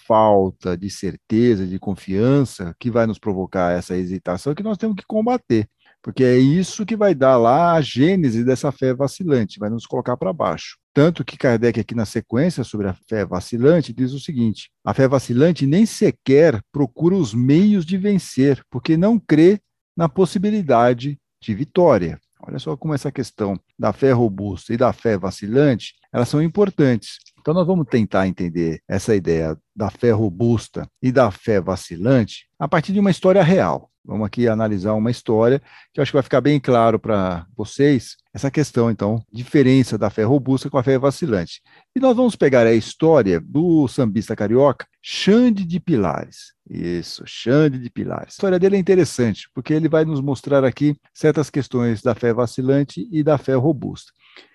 falta 0.07 0.75
de 0.75 0.89
certeza, 0.89 1.67
de 1.67 1.77
confiança 1.77 2.75
que 2.79 2.89
vai 2.89 3.05
nos 3.05 3.19
provocar 3.19 3.71
essa 3.77 3.95
hesitação 3.95 4.55
que 4.55 4.63
nós 4.63 4.77
temos 4.77 4.95
que 4.95 5.05
combater. 5.05 5.69
Porque 6.01 6.23
é 6.23 6.37
isso 6.37 6.85
que 6.85 6.95
vai 6.95 7.13
dar 7.13 7.37
lá 7.37 7.73
a 7.73 7.81
gênese 7.81 8.43
dessa 8.43 8.71
fé 8.71 8.93
vacilante, 8.93 9.59
vai 9.59 9.69
nos 9.69 9.85
colocar 9.85 10.15
para 10.15 10.31
baixo. 10.31 10.77
Tanto 10.93 11.23
que 11.23 11.37
Kardec, 11.37 11.79
aqui 11.79 11.93
na 11.93 12.05
sequência 12.05 12.63
sobre 12.63 12.87
a 12.87 12.93
fé 13.07 13.25
vacilante, 13.25 13.93
diz 13.93 14.13
o 14.13 14.19
seguinte: 14.19 14.69
a 14.83 14.93
fé 14.93 15.07
vacilante 15.07 15.65
nem 15.65 15.85
sequer 15.85 16.61
procura 16.71 17.15
os 17.15 17.33
meios 17.33 17.85
de 17.85 17.97
vencer, 17.97 18.61
porque 18.69 18.97
não 18.97 19.19
crê 19.19 19.59
na 19.95 20.07
possibilidade 20.07 21.17
de 21.41 21.53
vitória. 21.53 22.19
Olha 22.41 22.57
só 22.57 22.75
como 22.77 22.93
essa 22.93 23.11
questão 23.11 23.59
da 23.77 23.91
fé 23.91 24.11
robusta 24.13 24.73
e 24.73 24.77
da 24.77 24.93
fé 24.93 25.17
vacilante, 25.17 25.93
elas 26.11 26.29
são 26.29 26.41
importantes. 26.41 27.17
Então, 27.39 27.53
nós 27.53 27.65
vamos 27.65 27.87
tentar 27.87 28.27
entender 28.27 28.81
essa 28.87 29.15
ideia 29.15 29.57
da 29.75 29.89
fé 29.89 30.11
robusta 30.11 30.87
e 31.01 31.11
da 31.11 31.31
fé 31.31 31.61
vacilante 31.61 32.47
a 32.59 32.67
partir 32.67 32.93
de 32.93 32.99
uma 32.99 33.11
história 33.11 33.41
real. 33.41 33.89
Vamos 34.09 34.25
aqui 34.25 34.47
analisar 34.47 34.93
uma 34.93 35.11
história 35.11 35.61
que 35.93 35.99
eu 35.99 36.01
acho 36.01 36.11
que 36.11 36.15
vai 36.15 36.23
ficar 36.23 36.41
bem 36.41 36.59
claro 36.59 36.97
para 36.97 37.45
vocês 37.55 38.17
essa 38.33 38.49
questão, 38.49 38.89
então, 38.89 39.23
diferença 39.31 39.97
da 39.97 40.09
fé 40.09 40.23
robusta 40.23 40.69
com 40.69 40.77
a 40.77 40.83
fé 40.83 40.97
vacilante. 40.97 41.61
E 41.95 41.99
nós 41.99 42.15
vamos 42.15 42.35
pegar 42.35 42.65
a 42.65 42.73
história 42.73 43.39
do 43.39 43.87
sambista 43.87 44.35
carioca 44.35 44.87
Xande 45.01 45.63
de 45.63 45.79
Pilares. 45.79 46.53
Isso, 46.69 47.23
Xande 47.25 47.77
de 47.77 47.89
Pilares. 47.89 48.29
A 48.29 48.29
história 48.29 48.59
dele 48.59 48.77
é 48.77 48.79
interessante, 48.79 49.47
porque 49.53 49.73
ele 49.73 49.87
vai 49.87 50.05
nos 50.05 50.21
mostrar 50.21 50.63
aqui 50.63 50.95
certas 51.13 51.49
questões 51.49 52.01
da 52.01 52.15
fé 52.15 52.33
vacilante 52.33 53.07
e 53.11 53.21
da 53.21 53.37
fé 53.37 53.53
robusta. 53.53 54.11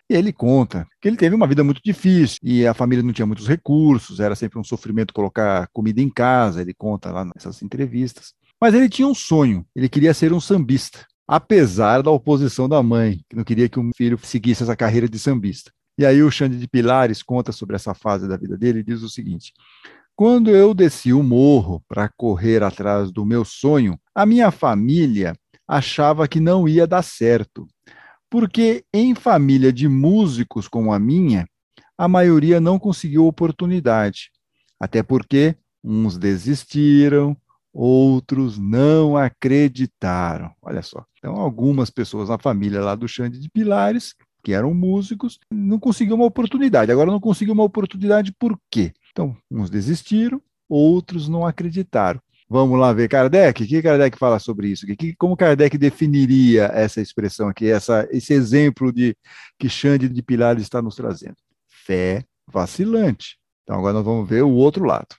E 0.08 0.14
ele 0.14 0.32
conta 0.32 0.86
que 1.00 1.08
ele 1.08 1.16
teve 1.16 1.34
uma 1.34 1.46
vida 1.46 1.64
muito 1.64 1.80
difícil 1.82 2.38
e 2.42 2.66
a 2.66 2.74
família 2.74 3.02
não 3.02 3.12
tinha 3.12 3.24
muitos 3.24 3.48
recursos, 3.48 4.20
era 4.20 4.34
sempre 4.34 4.58
um 4.58 4.64
sofrimento 4.64 5.14
colocar 5.14 5.66
comida 5.72 6.00
em 6.00 6.10
casa, 6.10 6.60
ele 6.60 6.74
conta 6.74 7.10
lá 7.10 7.24
nessas 7.24 7.62
entrevistas. 7.62 8.34
Mas 8.60 8.74
ele 8.74 8.88
tinha 8.88 9.08
um 9.08 9.14
sonho, 9.14 9.66
ele 9.74 9.88
queria 9.88 10.12
ser 10.12 10.32
um 10.32 10.40
sambista, 10.40 11.06
apesar 11.26 12.02
da 12.02 12.10
oposição 12.10 12.68
da 12.68 12.82
mãe, 12.82 13.20
que 13.28 13.36
não 13.36 13.44
queria 13.44 13.68
que 13.68 13.80
o 13.80 13.90
filho 13.96 14.18
seguisse 14.22 14.62
essa 14.62 14.76
carreira 14.76 15.08
de 15.08 15.18
sambista. 15.18 15.72
E 15.96 16.04
aí 16.04 16.22
o 16.22 16.30
Xande 16.30 16.58
de 16.58 16.68
Pilares 16.68 17.22
conta 17.22 17.52
sobre 17.52 17.76
essa 17.76 17.94
fase 17.94 18.28
da 18.28 18.36
vida 18.36 18.58
dele 18.58 18.80
e 18.80 18.84
diz 18.84 19.02
o 19.02 19.08
seguinte: 19.08 19.52
Quando 20.14 20.50
eu 20.50 20.74
desci 20.74 21.12
o 21.12 21.22
morro 21.22 21.82
para 21.88 22.10
correr 22.16 22.62
atrás 22.62 23.10
do 23.10 23.24
meu 23.24 23.44
sonho, 23.44 23.98
a 24.14 24.26
minha 24.26 24.50
família 24.50 25.34
achava 25.66 26.28
que 26.28 26.40
não 26.40 26.68
ia 26.68 26.86
dar 26.86 27.02
certo 27.02 27.66
porque 28.34 28.84
em 28.92 29.14
família 29.14 29.72
de 29.72 29.86
músicos 29.86 30.66
como 30.66 30.92
a 30.92 30.98
minha, 30.98 31.46
a 31.96 32.08
maioria 32.08 32.60
não 32.60 32.80
conseguiu 32.80 33.26
oportunidade. 33.26 34.32
Até 34.80 35.04
porque 35.04 35.54
uns 35.84 36.18
desistiram, 36.18 37.36
outros 37.72 38.58
não 38.58 39.16
acreditaram. 39.16 40.50
Olha 40.60 40.82
só. 40.82 41.04
Então, 41.16 41.36
algumas 41.36 41.90
pessoas 41.90 42.28
na 42.28 42.36
família 42.36 42.80
lá 42.80 42.96
do 42.96 43.06
Xande 43.06 43.38
de 43.38 43.48
Pilares, 43.48 44.16
que 44.42 44.52
eram 44.52 44.74
músicos, 44.74 45.38
não 45.48 45.78
conseguiram 45.78 46.16
uma 46.16 46.26
oportunidade. 46.26 46.90
Agora 46.90 47.12
não 47.12 47.20
conseguiu 47.20 47.54
uma 47.54 47.62
oportunidade 47.62 48.32
por 48.36 48.58
quê? 48.68 48.92
Então, 49.12 49.36
uns 49.48 49.70
desistiram, 49.70 50.42
outros 50.68 51.28
não 51.28 51.46
acreditaram. 51.46 52.20
Vamos 52.48 52.78
lá 52.78 52.92
ver 52.92 53.08
Kardec. 53.08 53.62
O 53.62 53.66
que 53.66 53.82
Kardec 53.82 54.18
fala 54.18 54.38
sobre 54.38 54.68
isso? 54.68 54.86
como 55.18 55.36
Kardec 55.36 55.78
definiria 55.78 56.64
essa 56.74 57.00
expressão 57.00 57.48
aqui, 57.48 57.70
essa, 57.70 58.06
esse 58.10 58.32
exemplo 58.32 58.92
de 58.92 59.16
que 59.58 59.68
Xande 59.68 60.08
de 60.08 60.22
Pilares 60.22 60.62
está 60.62 60.82
nos 60.82 60.94
trazendo? 60.94 61.36
Fé 61.66 62.24
vacilante. 62.46 63.38
Então 63.62 63.76
agora 63.78 63.94
nós 63.94 64.04
vamos 64.04 64.28
ver 64.28 64.42
o 64.42 64.50
outro 64.50 64.84
lado. 64.84 65.16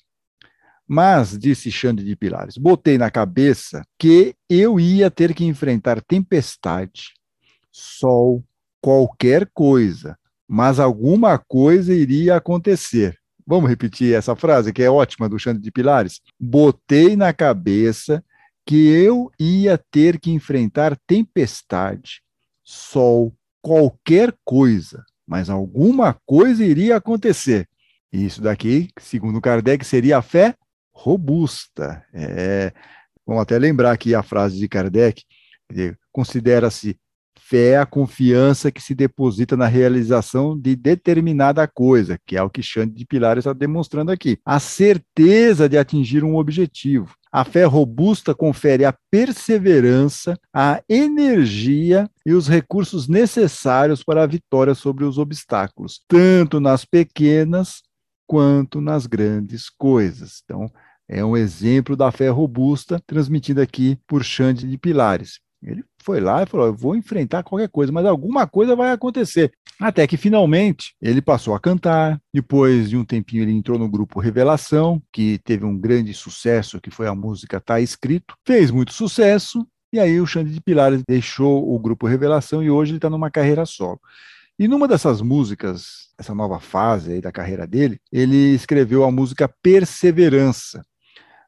Mas, 0.88 1.38
disse 1.38 1.72
Xande 1.72 2.04
de 2.04 2.16
Pilares, 2.16 2.58
botei 2.58 2.98
na 2.98 3.10
cabeça 3.10 3.84
que 3.98 4.36
eu 4.48 4.80
ia 4.80 5.10
ter 5.10 5.34
que 5.34 5.44
enfrentar 5.44 6.00
tempestade, 6.02 7.14
sol, 7.72 8.44
qualquer 8.80 9.50
coisa, 9.52 10.16
mas 10.48 10.80
alguma 10.80 11.40
coisa 11.40 11.92
iria 11.92 12.36
acontecer. 12.36 13.18
Vamos 13.48 13.70
repetir 13.70 14.16
essa 14.16 14.36
frase, 14.36 14.74
que 14.74 14.82
é 14.82 14.90
ótima, 14.90 15.30
do 15.30 15.38
Xande 15.38 15.60
de 15.60 15.72
Pilares? 15.72 16.20
Botei 16.40 17.16
na 17.16 17.32
cabeça 17.32 18.24
que 18.66 18.88
eu 18.88 19.32
ia 19.40 19.78
ter 19.78 20.20
que 20.20 20.32
enfrentar 20.32 20.98
tempestade, 21.06 22.24
sol, 22.64 23.32
qualquer 23.62 24.36
coisa, 24.44 25.04
mas 25.28 25.50
alguma 25.50 26.16
coisa 26.26 26.66
iria 26.66 26.98
acontecer. 26.98 27.70
Isso 28.12 28.42
daqui, 28.42 28.90
segundo 29.00 29.42
Kardec, 29.42 29.86
seria 29.86 30.18
a 30.18 30.22
fé 30.22 30.56
robusta. 30.92 32.04
É, 32.14 32.74
vamos 33.26 33.44
até 33.44 33.60
lembrar 33.60 33.92
aqui 33.92 34.16
a 34.16 34.24
frase 34.24 34.58
de 34.58 34.68
Kardec: 34.68 35.24
considera-se 36.12 36.98
Fé 37.48 37.74
é 37.74 37.78
a 37.78 37.86
confiança 37.86 38.72
que 38.72 38.82
se 38.82 38.96
deposita 38.96 39.56
na 39.56 39.68
realização 39.68 40.60
de 40.60 40.76
determinada 40.76 41.68
coisa, 41.68 42.18
que 42.26 42.36
é 42.36 42.42
o 42.42 42.50
que 42.50 42.64
Xande 42.64 42.96
de 42.96 43.06
Pilares 43.06 43.44
está 43.44 43.54
demonstrando 43.54 44.12
aqui. 44.12 44.40
A 44.44 44.60
certeza 44.60 45.70
de 45.70 45.78
atingir 45.78 46.24
um 46.24 46.38
objetivo. 46.38 47.16
A 47.32 47.46
fé 47.46 47.64
robusta 47.66 48.34
confere 48.34 48.84
a 48.84 48.96
perseverança, 49.12 50.40
a 50.52 50.82
energia 50.90 52.10
e 52.26 52.34
os 52.34 52.48
recursos 52.48 53.08
necessários 53.08 54.04
para 54.04 54.24
a 54.24 54.28
vitória 54.28 54.74
sobre 54.74 55.04
os 55.04 55.20
obstáculos, 55.20 56.02
tanto 56.08 56.60
nas 56.60 56.84
pequenas 56.84 57.84
quanto 58.26 58.82
nas 58.82 59.06
grandes 59.06 59.70
coisas. 59.70 60.42
Então, 60.44 60.68
é 61.08 61.24
um 61.24 61.38
exemplo 61.38 61.96
da 61.96 62.12
fé 62.12 62.30
robusta 62.30 63.00
transmitida 63.06 63.62
aqui 63.62 64.00
por 64.08 64.24
Xande 64.24 64.68
de 64.68 64.80
Pilares. 64.80 65.45
Ele 65.66 65.84
foi 66.02 66.20
lá 66.20 66.44
e 66.44 66.46
falou: 66.46 66.68
Eu 66.68 66.74
vou 66.74 66.96
enfrentar 66.96 67.44
qualquer 67.44 67.70
coisa, 67.70 67.92
mas 67.92 68.06
alguma 68.06 68.48
coisa 68.48 68.76
vai 68.76 68.92
acontecer. 68.92 69.52
Até 69.80 70.08
que 70.08 70.18
finalmente 70.18 70.96
ele 71.02 71.22
passou 71.22 71.54
a 71.54 71.60
cantar. 71.60 72.20
Depois 72.34 72.90
de 72.90 72.98
um 72.98 73.04
tempinho, 73.04 73.44
ele 73.44 73.52
entrou 73.52 73.78
no 73.78 73.90
grupo 73.90 74.20
Revelação, 74.20 75.02
que 75.12 75.40
teve 75.44 75.66
um 75.66 75.78
grande 75.78 76.14
sucesso, 76.14 76.80
que 76.80 76.92
foi 76.92 77.08
a 77.08 77.16
música 77.16 77.60
Tá 77.60 77.80
Escrito. 77.80 78.36
Fez 78.46 78.72
muito 78.72 78.94
sucesso. 78.94 79.66
E 79.92 80.00
aí 80.00 80.20
o 80.20 80.28
Xande 80.28 80.52
de 80.52 80.62
Pilares 80.62 81.02
deixou 81.08 81.74
o 81.74 81.80
grupo 81.80 82.08
Revelação 82.08 82.62
e 82.62 82.70
hoje 82.70 82.92
ele 82.92 82.98
está 82.98 83.10
numa 83.10 83.32
carreira 83.32 83.66
solo. 83.66 84.00
E 84.58 84.68
numa 84.68 84.88
dessas 84.88 85.22
músicas, 85.22 86.10
essa 86.18 86.34
nova 86.34 86.60
fase 86.60 87.14
aí 87.14 87.22
da 87.22 87.32
carreira 87.32 87.68
dele, 87.68 88.00
ele 88.12 88.54
escreveu 88.54 89.04
a 89.04 89.12
música 89.12 89.54
Perseverança, 89.62 90.82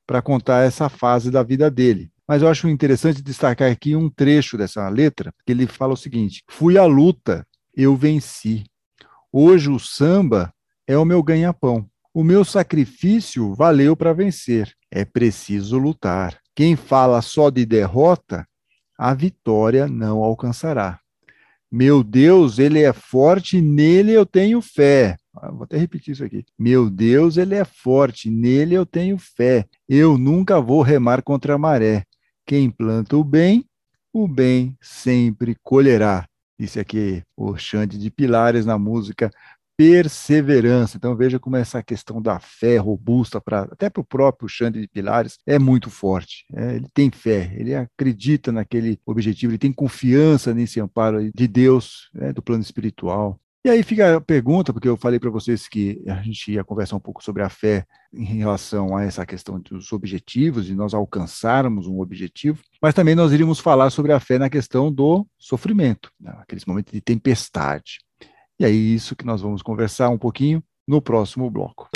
para 0.06 0.22
contar 0.22 0.66
essa 0.66 0.88
fase 0.88 1.30
da 1.30 1.44
vida 1.44 1.70
dele. 1.70 2.10
Mas 2.28 2.42
eu 2.42 2.50
acho 2.50 2.68
interessante 2.68 3.22
destacar 3.22 3.72
aqui 3.72 3.96
um 3.96 4.10
trecho 4.10 4.58
dessa 4.58 4.88
letra, 4.90 5.34
que 5.46 5.52
ele 5.52 5.66
fala 5.66 5.94
o 5.94 5.98
seguinte: 5.98 6.44
Fui 6.50 6.78
à 6.78 6.86
luta, 6.86 7.48
eu 7.74 7.96
venci. 7.96 8.66
Hoje 9.32 9.70
o 9.70 9.80
samba 9.80 10.54
é 10.86 10.98
o 10.98 11.06
meu 11.06 11.24
ganha-pão. 11.24 11.88
O 12.14 12.24
meu 12.24 12.44
sacrifício 12.44 13.54
valeu 13.54 13.96
para 13.96 14.14
vencer. 14.14 14.74
É 14.92 15.06
preciso 15.06 15.78
lutar. 15.78 16.38
Quem 16.56 16.76
fala 16.76 17.22
só 17.22 17.50
de 17.50 17.66
derrota, 17.66 18.48
a 18.98 19.14
vitória 19.14 19.88
não 19.88 20.24
alcançará. 20.24 21.00
Meu 21.72 22.04
Deus, 22.04 22.60
ele 22.60 22.82
é 22.82 22.94
forte, 22.94 23.62
nele 23.62 24.14
eu 24.14 24.26
tenho 24.26 24.62
fé. 24.62 25.18
Ah, 25.36 25.52
vou 25.52 25.64
até 25.64 25.78
repetir 25.78 26.14
isso 26.14 26.24
aqui. 26.24 26.46
Meu 26.58 26.90
Deus, 26.90 27.38
ele 27.38 27.54
é 27.54 27.66
forte, 27.66 28.30
nele 28.30 28.74
eu 28.74 28.86
tenho 28.86 29.18
fé. 29.18 29.66
Eu 29.88 30.18
nunca 30.18 30.60
vou 30.60 30.82
remar 30.82 31.22
contra 31.22 31.54
a 31.54 31.58
maré. 31.58 32.07
Quem 32.48 32.72
planta 32.72 33.18
o 33.18 33.26
bem, 33.26 33.66
o 34.14 34.26
bem 34.26 34.78
sempre 34.82 35.54
colherá. 35.62 36.26
Disse 36.58 36.80
aqui 36.80 37.22
o 37.36 37.58
Xande 37.58 37.98
de 37.98 38.10
Pilares 38.10 38.66
na 38.66 38.78
música 38.78 39.30
Perseverança. 39.78 40.96
Então 40.96 41.14
veja 41.14 41.38
como 41.40 41.58
essa 41.58 41.84
questão 41.84 42.22
da 42.22 42.40
fé 42.40 42.78
robusta, 42.78 43.42
pra, 43.42 43.64
até 43.64 43.90
para 43.90 44.00
o 44.00 44.06
próprio 44.06 44.48
Xande 44.48 44.80
de 44.80 44.88
Pilares, 44.88 45.38
é 45.46 45.60
muito 45.60 45.90
forte. 45.90 46.46
É, 46.54 46.78
ele 46.78 46.88
tem 46.94 47.12
fé, 47.12 47.54
ele 47.54 47.76
acredita 47.76 48.50
naquele 48.50 48.98
objetivo, 49.06 49.52
ele 49.52 49.60
tem 49.60 49.74
confiança 49.74 50.54
nesse 50.54 50.80
amparo 50.80 51.30
de 51.30 51.48
Deus, 51.50 52.10
né, 52.14 52.32
do 52.32 52.42
plano 52.42 52.64
espiritual. 52.64 53.38
E 53.68 53.70
aí 53.70 53.84
fica 53.84 54.16
a 54.16 54.22
pergunta, 54.22 54.72
porque 54.72 54.88
eu 54.88 54.96
falei 54.96 55.20
para 55.20 55.30
vocês 55.30 55.68
que 55.68 56.02
a 56.08 56.22
gente 56.22 56.54
ia 56.54 56.64
conversar 56.64 56.96
um 56.96 57.02
pouco 57.02 57.22
sobre 57.22 57.44
a 57.44 57.50
fé 57.50 57.86
em 58.14 58.24
relação 58.24 58.96
a 58.96 59.04
essa 59.04 59.26
questão 59.26 59.60
dos 59.60 59.92
objetivos, 59.92 60.68
de 60.68 60.74
nós 60.74 60.94
alcançarmos 60.94 61.86
um 61.86 62.00
objetivo, 62.00 62.62
mas 62.82 62.94
também 62.94 63.14
nós 63.14 63.34
iríamos 63.34 63.60
falar 63.60 63.90
sobre 63.90 64.14
a 64.14 64.22
fé 64.22 64.40
na 64.40 64.50
questão 64.50 64.90
do 64.90 65.28
sofrimento, 65.38 66.10
né, 66.18 66.34
aqueles 66.40 66.64
momentos 66.64 66.94
de 66.94 67.02
tempestade. 67.02 68.00
E 68.58 68.64
é 68.64 68.70
isso 68.70 69.18
que 69.18 69.26
nós 69.26 69.42
vamos 69.42 69.62
conversar 69.62 70.08
um 70.12 70.18
pouquinho 70.18 70.64
no 70.88 71.02
próximo 71.02 71.52
bloco. 71.52 71.90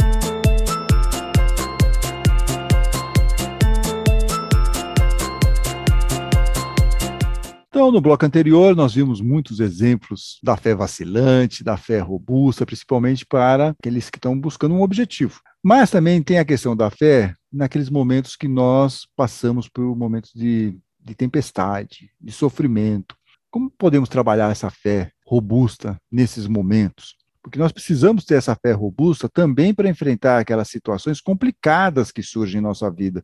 Então, 7.73 7.89
no 7.89 8.01
bloco 8.01 8.25
anterior, 8.25 8.75
nós 8.75 8.93
vimos 8.93 9.21
muitos 9.21 9.61
exemplos 9.61 10.37
da 10.43 10.57
fé 10.57 10.75
vacilante, 10.75 11.63
da 11.63 11.77
fé 11.77 11.99
robusta, 11.99 12.65
principalmente 12.65 13.25
para 13.25 13.69
aqueles 13.69 14.09
que 14.09 14.17
estão 14.17 14.37
buscando 14.37 14.75
um 14.75 14.81
objetivo. 14.81 15.39
Mas 15.63 15.89
também 15.89 16.21
tem 16.21 16.37
a 16.37 16.43
questão 16.43 16.75
da 16.75 16.89
fé 16.89 17.33
naqueles 17.49 17.89
momentos 17.89 18.35
que 18.35 18.45
nós 18.45 19.07
passamos 19.15 19.69
por 19.69 19.95
momentos 19.95 20.33
de, 20.35 20.77
de 20.99 21.15
tempestade, 21.15 22.11
de 22.19 22.31
sofrimento. 22.33 23.15
Como 23.49 23.71
podemos 23.71 24.09
trabalhar 24.09 24.51
essa 24.51 24.69
fé 24.69 25.09
robusta 25.25 25.97
nesses 26.11 26.47
momentos? 26.47 27.15
Porque 27.41 27.57
nós 27.57 27.71
precisamos 27.71 28.25
ter 28.25 28.35
essa 28.35 28.53
fé 28.53 28.73
robusta 28.73 29.29
também 29.29 29.73
para 29.73 29.89
enfrentar 29.89 30.39
aquelas 30.39 30.67
situações 30.67 31.21
complicadas 31.21 32.11
que 32.11 32.21
surgem 32.21 32.59
em 32.59 32.63
nossa 32.63 32.91
vida 32.91 33.23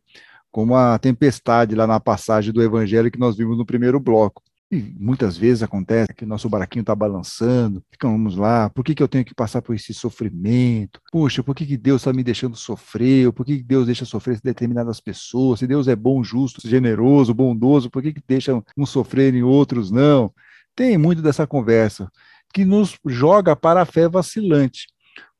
como 0.50 0.74
a 0.74 0.98
tempestade 0.98 1.74
lá 1.74 1.86
na 1.86 2.00
passagem 2.00 2.52
do 2.52 2.62
Evangelho 2.62 3.10
que 3.10 3.18
nós 3.18 3.36
vimos 3.36 3.56
no 3.58 3.66
primeiro 3.66 4.00
bloco. 4.00 4.42
E 4.70 4.94
muitas 4.98 5.34
vezes 5.36 5.62
acontece 5.62 6.12
que 6.14 6.24
o 6.24 6.28
nosso 6.28 6.46
barquinho 6.46 6.82
está 6.82 6.94
balançando, 6.94 7.82
ficamos 7.90 8.36
lá, 8.36 8.68
por 8.68 8.84
que, 8.84 8.94
que 8.94 9.02
eu 9.02 9.08
tenho 9.08 9.24
que 9.24 9.34
passar 9.34 9.62
por 9.62 9.74
esse 9.74 9.94
sofrimento? 9.94 11.00
Puxa, 11.10 11.42
por 11.42 11.54
que, 11.54 11.64
que 11.64 11.76
Deus 11.76 12.02
está 12.02 12.12
me 12.12 12.22
deixando 12.22 12.54
sofrer? 12.54 13.32
Por 13.32 13.46
que, 13.46 13.56
que 13.56 13.62
Deus 13.62 13.86
deixa 13.86 14.04
sofrer 14.04 14.38
determinadas 14.44 15.00
pessoas? 15.00 15.60
Se 15.60 15.66
Deus 15.66 15.88
é 15.88 15.96
bom, 15.96 16.22
justo, 16.22 16.68
generoso, 16.68 17.32
bondoso, 17.32 17.90
por 17.90 18.02
que, 18.02 18.12
que 18.12 18.22
deixa 18.28 18.62
uns 18.76 18.90
sofrerem 18.90 19.40
e 19.40 19.42
outros 19.42 19.90
não? 19.90 20.30
Tem 20.76 20.98
muito 20.98 21.22
dessa 21.22 21.46
conversa 21.46 22.10
que 22.52 22.64
nos 22.64 22.98
joga 23.06 23.56
para 23.56 23.82
a 23.82 23.86
fé 23.86 24.06
vacilante. 24.06 24.86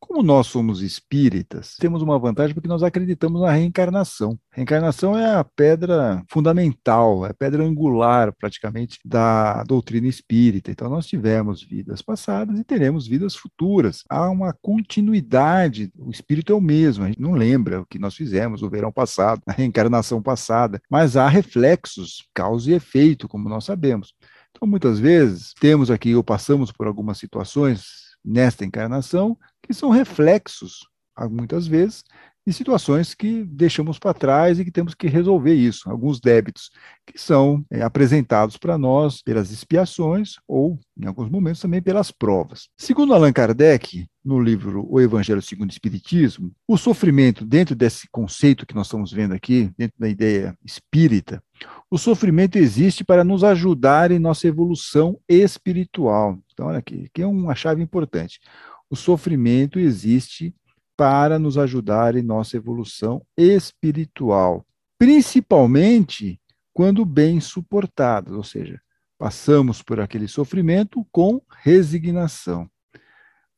Como 0.00 0.22
nós 0.22 0.46
somos 0.46 0.80
espíritas, 0.80 1.76
temos 1.78 2.00
uma 2.02 2.18
vantagem 2.18 2.54
porque 2.54 2.68
nós 2.68 2.82
acreditamos 2.82 3.42
na 3.42 3.50
reencarnação. 3.50 4.38
Reencarnação 4.50 5.18
é 5.18 5.34
a 5.34 5.44
pedra 5.44 6.24
fundamental, 6.30 7.26
é 7.26 7.30
a 7.30 7.34
pedra 7.34 7.64
angular, 7.64 8.32
praticamente, 8.32 8.98
da 9.04 9.62
doutrina 9.64 10.06
espírita. 10.06 10.70
Então, 10.70 10.88
nós 10.88 11.06
tivemos 11.06 11.62
vidas 11.62 12.00
passadas 12.00 12.58
e 12.58 12.64
teremos 12.64 13.06
vidas 13.06 13.34
futuras. 13.34 14.02
Há 14.08 14.30
uma 14.30 14.54
continuidade, 14.62 15.92
o 15.98 16.10
espírito 16.10 16.52
é 16.52 16.56
o 16.56 16.60
mesmo, 16.60 17.04
a 17.04 17.08
gente 17.08 17.20
não 17.20 17.32
lembra 17.32 17.82
o 17.82 17.86
que 17.86 17.98
nós 17.98 18.14
fizemos 18.14 18.62
no 18.62 18.70
verão 18.70 18.92
passado, 18.92 19.42
na 19.46 19.52
reencarnação 19.52 20.22
passada, 20.22 20.80
mas 20.88 21.16
há 21.16 21.28
reflexos, 21.28 22.26
causa 22.32 22.70
e 22.70 22.74
efeito, 22.74 23.28
como 23.28 23.48
nós 23.48 23.64
sabemos. 23.64 24.14
Então, 24.52 24.66
muitas 24.66 24.98
vezes, 24.98 25.52
temos 25.60 25.90
aqui 25.90 26.14
ou 26.14 26.24
passamos 26.24 26.72
por 26.72 26.86
algumas 26.86 27.18
situações 27.18 28.08
nesta 28.24 28.64
encarnação 28.64 29.36
que 29.68 29.74
são 29.74 29.90
reflexos, 29.90 30.88
muitas 31.30 31.66
vezes, 31.66 32.02
de 32.48 32.54
situações 32.54 33.14
que 33.14 33.44
deixamos 33.44 33.98
para 33.98 34.14
trás 34.14 34.58
e 34.58 34.64
que 34.64 34.70
temos 34.70 34.94
que 34.94 35.06
resolver 35.06 35.52
isso, 35.52 35.90
alguns 35.90 36.18
débitos 36.18 36.70
que 37.06 37.20
são 37.20 37.62
é, 37.70 37.82
apresentados 37.82 38.56
para 38.56 38.78
nós 38.78 39.20
pelas 39.20 39.50
expiações 39.50 40.36
ou, 40.48 40.78
em 40.98 41.06
alguns 41.06 41.28
momentos, 41.28 41.60
também 41.60 41.82
pelas 41.82 42.10
provas. 42.10 42.70
Segundo 42.78 43.12
Allan 43.12 43.34
Kardec, 43.34 44.06
no 44.24 44.40
livro 44.40 44.86
O 44.88 44.98
Evangelho 44.98 45.42
segundo 45.42 45.68
o 45.68 45.72
Espiritismo, 45.72 46.50
o 46.66 46.78
sofrimento, 46.78 47.44
dentro 47.44 47.76
desse 47.76 48.08
conceito 48.10 48.64
que 48.64 48.74
nós 48.74 48.86
estamos 48.86 49.12
vendo 49.12 49.34
aqui, 49.34 49.70
dentro 49.76 49.98
da 49.98 50.08
ideia 50.08 50.56
espírita, 50.64 51.42
o 51.90 51.98
sofrimento 51.98 52.56
existe 52.56 53.04
para 53.04 53.24
nos 53.24 53.44
ajudar 53.44 54.10
em 54.10 54.18
nossa 54.18 54.46
evolução 54.46 55.18
espiritual. 55.28 56.38
Então, 56.52 56.66
olha 56.66 56.78
aqui, 56.78 57.04
aqui 57.06 57.22
é 57.22 57.26
uma 57.26 57.54
chave 57.54 57.82
importante. 57.82 58.40
O 58.90 58.96
sofrimento 58.96 59.78
existe 59.78 60.54
para 60.96 61.38
nos 61.38 61.58
ajudar 61.58 62.16
em 62.16 62.22
nossa 62.22 62.56
evolução 62.56 63.22
espiritual, 63.36 64.66
principalmente 64.98 66.40
quando 66.72 67.04
bem 67.04 67.40
suportados, 67.40 68.34
ou 68.34 68.44
seja, 68.44 68.80
passamos 69.18 69.82
por 69.82 70.00
aquele 70.00 70.28
sofrimento 70.28 71.06
com 71.10 71.42
resignação. 71.62 72.70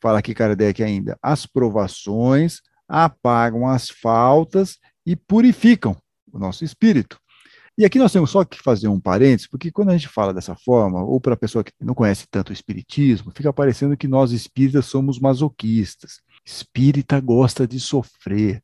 Fala 0.00 0.18
aqui 0.18 0.34
Kardec 0.34 0.82
ainda: 0.82 1.18
as 1.22 1.44
provações 1.44 2.60
apagam 2.88 3.68
as 3.68 3.90
faltas 3.90 4.78
e 5.04 5.14
purificam 5.14 5.96
o 6.32 6.38
nosso 6.38 6.64
espírito. 6.64 7.19
E 7.80 7.84
aqui 7.86 7.98
nós 7.98 8.12
temos 8.12 8.28
só 8.28 8.44
que 8.44 8.62
fazer 8.62 8.88
um 8.88 9.00
parênteses, 9.00 9.46
porque 9.46 9.72
quando 9.72 9.88
a 9.88 9.96
gente 9.96 10.06
fala 10.06 10.34
dessa 10.34 10.54
forma, 10.54 11.02
ou 11.02 11.18
para 11.18 11.32
a 11.32 11.36
pessoa 11.36 11.64
que 11.64 11.72
não 11.80 11.94
conhece 11.94 12.26
tanto 12.30 12.50
o 12.50 12.52
espiritismo, 12.52 13.32
fica 13.34 13.50
parecendo 13.54 13.96
que 13.96 14.06
nós 14.06 14.32
espíritas 14.32 14.84
somos 14.84 15.18
masoquistas. 15.18 16.20
Espírita 16.44 17.18
gosta 17.18 17.66
de 17.66 17.80
sofrer. 17.80 18.62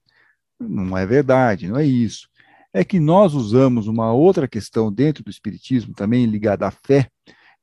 Não 0.60 0.98
é 0.98 1.06
verdade, 1.06 1.66
não 1.66 1.78
é 1.78 1.86
isso. 1.86 2.28
É 2.74 2.84
que 2.84 3.00
nós 3.00 3.32
usamos 3.32 3.86
uma 3.86 4.12
outra 4.12 4.46
questão 4.46 4.92
dentro 4.92 5.24
do 5.24 5.30
espiritismo, 5.30 5.94
também 5.94 6.26
ligada 6.26 6.66
à 6.66 6.70
fé, 6.70 7.08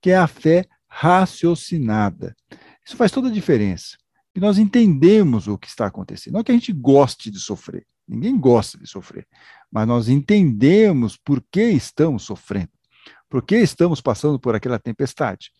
que 0.01 0.09
é 0.09 0.17
a 0.17 0.25
fé 0.25 0.65
raciocinada. 0.87 2.35
Isso 2.83 2.97
faz 2.97 3.11
toda 3.11 3.27
a 3.27 3.31
diferença. 3.31 3.95
Que 4.33 4.39
nós 4.39 4.57
entendemos 4.57 5.47
o 5.47 5.57
que 5.57 5.67
está 5.67 5.85
acontecendo. 5.85 6.33
Não 6.33 6.39
é 6.39 6.43
que 6.43 6.51
a 6.51 6.55
gente 6.55 6.73
goste 6.73 7.29
de 7.29 7.39
sofrer. 7.39 7.85
Ninguém 8.07 8.37
gosta 8.37 8.77
de 8.77 8.87
sofrer, 8.87 9.25
mas 9.71 9.87
nós 9.87 10.09
entendemos 10.09 11.17
por 11.17 11.41
que 11.49 11.63
estamos 11.63 12.23
sofrendo, 12.23 12.69
por 13.29 13.41
que 13.41 13.55
estamos 13.55 14.01
passando 14.01 14.37
por 14.37 14.55
aquela 14.55 14.77
tempestade. 14.77 15.51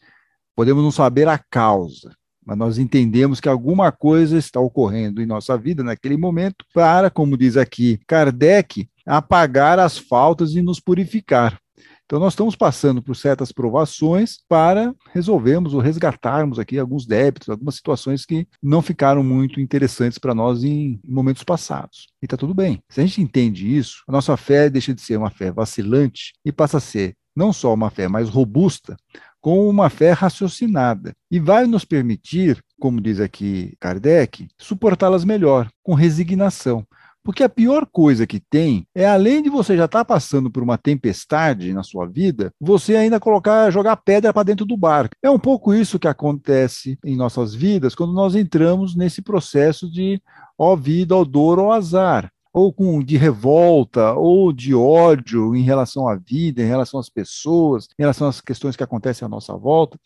Podemos 0.56 0.84
não 0.84 0.91
saber 0.91 1.28
a 1.28 1.38
causa, 1.38 2.13
mas 2.45 2.58
nós 2.58 2.78
entendemos 2.78 3.39
que 3.39 3.47
alguma 3.47 3.91
coisa 3.91 4.38
está 4.38 4.60
ocorrendo 4.60 5.21
em 5.21 5.26
nossa 5.26 5.58
vida 5.58 5.84
naquele 5.84 6.17
momento 6.17 6.65
para, 6.74 7.10
como 7.10 7.38
diz 7.38 7.56
aqui 7.56 8.00
Kardec, 8.06 8.89
apagar 9.06 9.80
as 9.80 9.97
faltas 9.97 10.54
e 10.54 10.62
nos 10.62 10.80
purificar. 10.80 11.62
Então, 12.06 12.20
nós 12.20 12.34
estamos 12.34 12.56
passando 12.56 13.02
por 13.02 13.16
certas 13.16 13.52
provações 13.52 14.38
para 14.48 14.94
resolvermos 15.13 15.74
ou 15.74 15.80
resgatarmos 15.80 16.60
aqui 16.60 16.78
alguns 16.78 17.06
débitos, 17.06 17.50
algumas 17.50 17.76
situações 17.76 18.26
que 18.26 18.48
não 18.62 18.82
ficaram 18.82 19.24
muito 19.24 19.60
interessantes 19.60 20.18
para 20.18 20.36
nós 20.36 20.63
em 20.63 21.00
momentos 21.04 21.44
passados. 21.44 22.08
E 22.22 22.26
está 22.26 22.38
tudo 22.38 22.54
bem. 22.54 22.82
Se 22.89 23.02
a 23.02 23.06
gente 23.06 23.22
entende 23.22 23.76
isso, 23.76 24.04
a 24.08 24.12
nossa 24.12 24.36
fé 24.38 24.70
deixa 24.70 24.94
de 24.94 25.02
ser 25.02 25.18
uma 25.18 25.30
fé 25.30 25.52
vacilante 25.52 26.34
e 26.46 26.52
passa 26.52 26.78
a 26.78 26.82
ser 26.82 27.16
não 27.36 27.52
só 27.52 27.74
uma 27.74 27.89
fé 27.89 28.08
mais 28.08 28.30
robusta, 28.30 28.96
com 29.42 29.68
uma 29.68 29.89
fé 29.89 30.12
raciocinada. 30.12 31.13
E 31.30 31.39
vai 31.39 31.66
nos 31.66 31.84
permitir, 31.84 32.63
como 32.80 33.02
diz 33.02 33.20
aqui 33.20 33.76
Kardec, 33.80 34.48
suportá-las 34.58 35.26
melhor, 35.26 35.70
com 35.84 35.94
resignação. 35.94 36.86
Porque 37.23 37.43
a 37.43 37.49
pior 37.49 37.86
coisa 37.86 38.27
que 38.27 38.39
tem 38.39 38.86
é, 38.93 39.05
além 39.05 39.41
de 39.41 39.49
você 39.49 39.77
já 39.77 39.86
estar 39.86 39.99
tá 39.99 40.05
passando 40.05 40.51
por 40.51 40.62
uma 40.62 40.77
tempestade 40.77 41.73
na 41.73 41.83
sua 41.83 42.05
vida, 42.05 42.51
você 42.59 42.95
ainda 42.95 43.19
colocar, 43.19 43.71
jogar 43.71 43.95
pedra 43.97 44.33
para 44.33 44.43
dentro 44.43 44.65
do 44.65 44.75
barco. 44.75 45.15
É 45.23 45.29
um 45.29 45.39
pouco 45.39 45.73
isso 45.73 45.99
que 45.99 46.07
acontece 46.07 46.97
em 47.03 47.15
nossas 47.15 47.55
vidas 47.55 47.95
quando 47.95 48.13
nós 48.13 48.36
entramos 48.36 48.95
nesse 48.95 49.21
processo 49.21 49.89
de 49.89 50.21
ó 50.57 50.75
vida, 50.75 51.15
ó 51.15 51.23
dor, 51.23 51.59
ó 51.59 51.71
azar 51.71 52.29
ou 52.53 52.71
com 52.71 53.03
de 53.03 53.17
revolta 53.17 54.13
ou 54.13 54.53
de 54.53 54.75
ódio 54.75 55.55
em 55.55 55.63
relação 55.63 56.07
à 56.07 56.15
vida, 56.15 56.62
em 56.62 56.67
relação 56.67 56.99
às 56.99 57.09
pessoas, 57.09 57.88
em 57.97 58.03
relação 58.03 58.27
às 58.27 58.39
questões 58.39 58.75
que 58.75 58.83
acontecem 58.83 59.25
à 59.25 59.29
nossa 59.29 59.57
volta, 59.57 59.99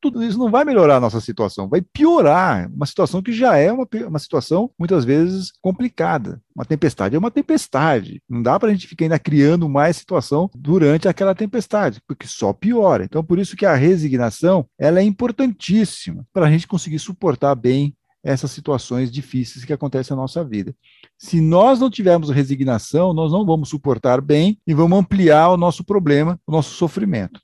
tudo 0.00 0.22
isso 0.22 0.38
não 0.38 0.50
vai 0.50 0.64
melhorar 0.64 0.96
a 0.96 1.00
nossa 1.00 1.20
situação, 1.20 1.68
vai 1.68 1.80
piorar 1.80 2.70
uma 2.72 2.86
situação 2.86 3.22
que 3.22 3.32
já 3.32 3.56
é 3.56 3.72
uma, 3.72 3.86
uma 4.06 4.18
situação 4.18 4.70
muitas 4.78 5.04
vezes 5.04 5.52
complicada. 5.60 6.40
Uma 6.54 6.64
tempestade 6.64 7.16
é 7.16 7.18
uma 7.18 7.30
tempestade. 7.30 8.22
Não 8.28 8.42
dá 8.42 8.58
para 8.58 8.68
a 8.68 8.72
gente 8.72 8.86
ficar 8.86 9.04
ainda 9.04 9.18
criando 9.18 9.68
mais 9.68 9.96
situação 9.96 10.50
durante 10.54 11.08
aquela 11.08 11.34
tempestade, 11.34 12.00
porque 12.06 12.26
só 12.26 12.52
piora. 12.52 13.04
Então, 13.04 13.24
por 13.24 13.38
isso 13.38 13.56
que 13.56 13.66
a 13.66 13.74
resignação 13.74 14.66
ela 14.78 15.00
é 15.00 15.02
importantíssima 15.02 16.26
para 16.32 16.46
a 16.46 16.50
gente 16.50 16.66
conseguir 16.66 16.98
suportar 16.98 17.54
bem 17.54 17.94
essas 18.26 18.50
situações 18.50 19.10
difíceis 19.10 19.64
que 19.64 19.72
acontecem 19.72 20.14
na 20.14 20.22
nossa 20.22 20.44
vida. 20.44 20.74
Se 21.16 21.40
nós 21.40 21.78
não 21.78 21.88
tivermos 21.88 22.28
resignação, 22.28 23.14
nós 23.14 23.30
não 23.30 23.46
vamos 23.46 23.68
suportar 23.68 24.20
bem 24.20 24.58
e 24.66 24.74
vamos 24.74 24.98
ampliar 24.98 25.50
o 25.50 25.56
nosso 25.56 25.84
problema, 25.84 26.38
o 26.46 26.50
nosso 26.50 26.74
sofrimento. 26.74 27.40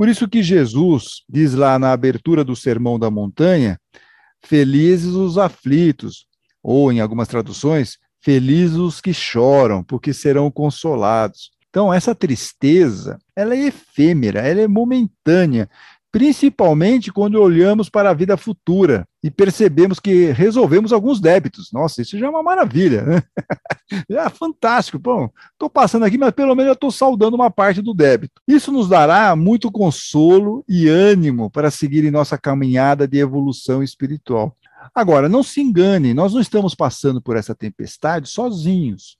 Por 0.00 0.08
isso 0.08 0.26
que 0.26 0.42
Jesus 0.42 1.24
diz 1.28 1.52
lá 1.52 1.78
na 1.78 1.92
abertura 1.92 2.42
do 2.42 2.56
Sermão 2.56 2.98
da 2.98 3.10
Montanha: 3.10 3.78
Felizes 4.42 5.12
os 5.12 5.36
aflitos, 5.36 6.24
ou 6.62 6.90
em 6.90 7.00
algumas 7.00 7.28
traduções, 7.28 7.98
felizes 8.18 8.78
os 8.78 8.98
que 8.98 9.12
choram, 9.12 9.84
porque 9.84 10.14
serão 10.14 10.50
consolados. 10.50 11.50
Então, 11.68 11.92
essa 11.92 12.14
tristeza, 12.14 13.18
ela 13.36 13.54
é 13.54 13.66
efêmera, 13.66 14.40
ela 14.40 14.62
é 14.62 14.66
momentânea, 14.66 15.68
principalmente 16.12 17.12
quando 17.12 17.40
olhamos 17.40 17.88
para 17.88 18.10
a 18.10 18.14
vida 18.14 18.36
futura 18.36 19.06
e 19.22 19.30
percebemos 19.30 20.00
que 20.00 20.32
resolvemos 20.32 20.92
alguns 20.92 21.20
débitos. 21.20 21.70
Nossa, 21.72 22.02
isso 22.02 22.18
já 22.18 22.26
é 22.26 22.30
uma 22.30 22.42
maravilha, 22.42 23.02
né? 23.02 23.22
Já 24.08 24.26
é 24.26 24.28
fantástico. 24.30 25.00
Bom, 25.00 25.28
estou 25.52 25.68
passando 25.68 26.04
aqui, 26.04 26.16
mas 26.16 26.30
pelo 26.30 26.54
menos 26.54 26.68
eu 26.68 26.74
estou 26.74 26.92
saudando 26.92 27.34
uma 27.34 27.50
parte 27.50 27.82
do 27.82 27.92
débito. 27.92 28.40
Isso 28.46 28.70
nos 28.70 28.88
dará 28.88 29.34
muito 29.34 29.70
consolo 29.70 30.64
e 30.68 30.88
ânimo 30.88 31.50
para 31.50 31.72
seguir 31.72 32.04
em 32.04 32.10
nossa 32.10 32.38
caminhada 32.38 33.08
de 33.08 33.18
evolução 33.18 33.82
espiritual. 33.82 34.56
Agora, 34.94 35.28
não 35.28 35.42
se 35.42 35.60
engane, 35.60 36.14
nós 36.14 36.32
não 36.32 36.40
estamos 36.40 36.72
passando 36.72 37.20
por 37.20 37.36
essa 37.36 37.52
tempestade 37.52 38.28
sozinhos. 38.28 39.18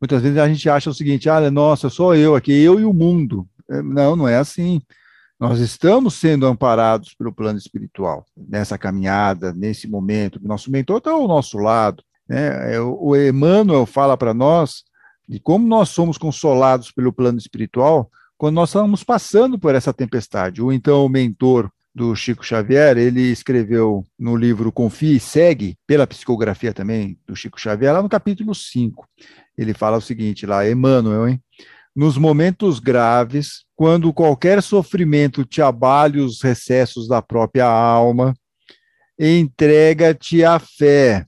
Muitas 0.00 0.22
vezes 0.22 0.38
a 0.38 0.48
gente 0.48 0.68
acha 0.68 0.90
o 0.90 0.94
seguinte: 0.94 1.28
ah, 1.28 1.50
nossa, 1.50 1.88
sou 1.88 2.14
eu 2.14 2.34
aqui, 2.34 2.52
eu 2.52 2.80
e 2.80 2.84
o 2.84 2.92
mundo. 2.92 3.46
É, 3.70 3.80
não, 3.80 4.16
não 4.16 4.26
é 4.26 4.36
assim. 4.36 4.80
Nós 5.40 5.58
estamos 5.58 6.14
sendo 6.16 6.46
amparados 6.46 7.14
pelo 7.14 7.32
plano 7.32 7.58
espiritual 7.58 8.26
nessa 8.36 8.76
caminhada, 8.76 9.54
nesse 9.54 9.88
momento. 9.88 10.38
Nosso 10.42 10.70
mentor 10.70 10.98
está 10.98 11.12
ao 11.12 11.26
nosso 11.26 11.56
lado. 11.56 12.04
Né? 12.28 12.74
É, 12.74 12.80
o 12.80 13.16
Emmanuel 13.16 13.86
fala 13.86 14.18
para 14.18 14.34
nós 14.34 14.84
de 15.26 15.40
como 15.40 15.66
nós 15.66 15.88
somos 15.88 16.18
consolados 16.18 16.92
pelo 16.92 17.10
plano 17.10 17.38
espiritual 17.38 18.10
quando 18.36 18.56
nós 18.56 18.68
estamos 18.68 19.02
passando 19.02 19.58
por 19.58 19.74
essa 19.74 19.94
tempestade. 19.94 20.60
Ou 20.60 20.74
então 20.74 21.06
o 21.06 21.08
mentor 21.08 21.70
do 21.94 22.14
Chico 22.14 22.44
Xavier, 22.44 22.98
ele 22.98 23.22
escreveu 23.22 24.04
no 24.18 24.36
livro 24.36 24.70
Confia 24.70 25.16
e 25.16 25.20
Segue, 25.20 25.74
pela 25.86 26.06
psicografia 26.06 26.74
também 26.74 27.18
do 27.26 27.34
Chico 27.34 27.58
Xavier, 27.58 27.94
lá 27.94 28.02
no 28.02 28.10
capítulo 28.10 28.54
5. 28.54 29.08
Ele 29.56 29.72
fala 29.72 29.96
o 29.96 30.02
seguinte 30.02 30.44
lá, 30.44 30.68
Emmanuel, 30.68 31.28
hein? 31.28 31.42
Nos 32.00 32.16
momentos 32.16 32.78
graves, 32.78 33.66
quando 33.76 34.10
qualquer 34.10 34.62
sofrimento 34.62 35.44
te 35.44 35.60
abale 35.60 36.18
os 36.18 36.40
recessos 36.40 37.06
da 37.06 37.20
própria 37.20 37.66
alma, 37.66 38.34
entrega-te 39.18 40.42
à 40.42 40.58
fé, 40.58 41.26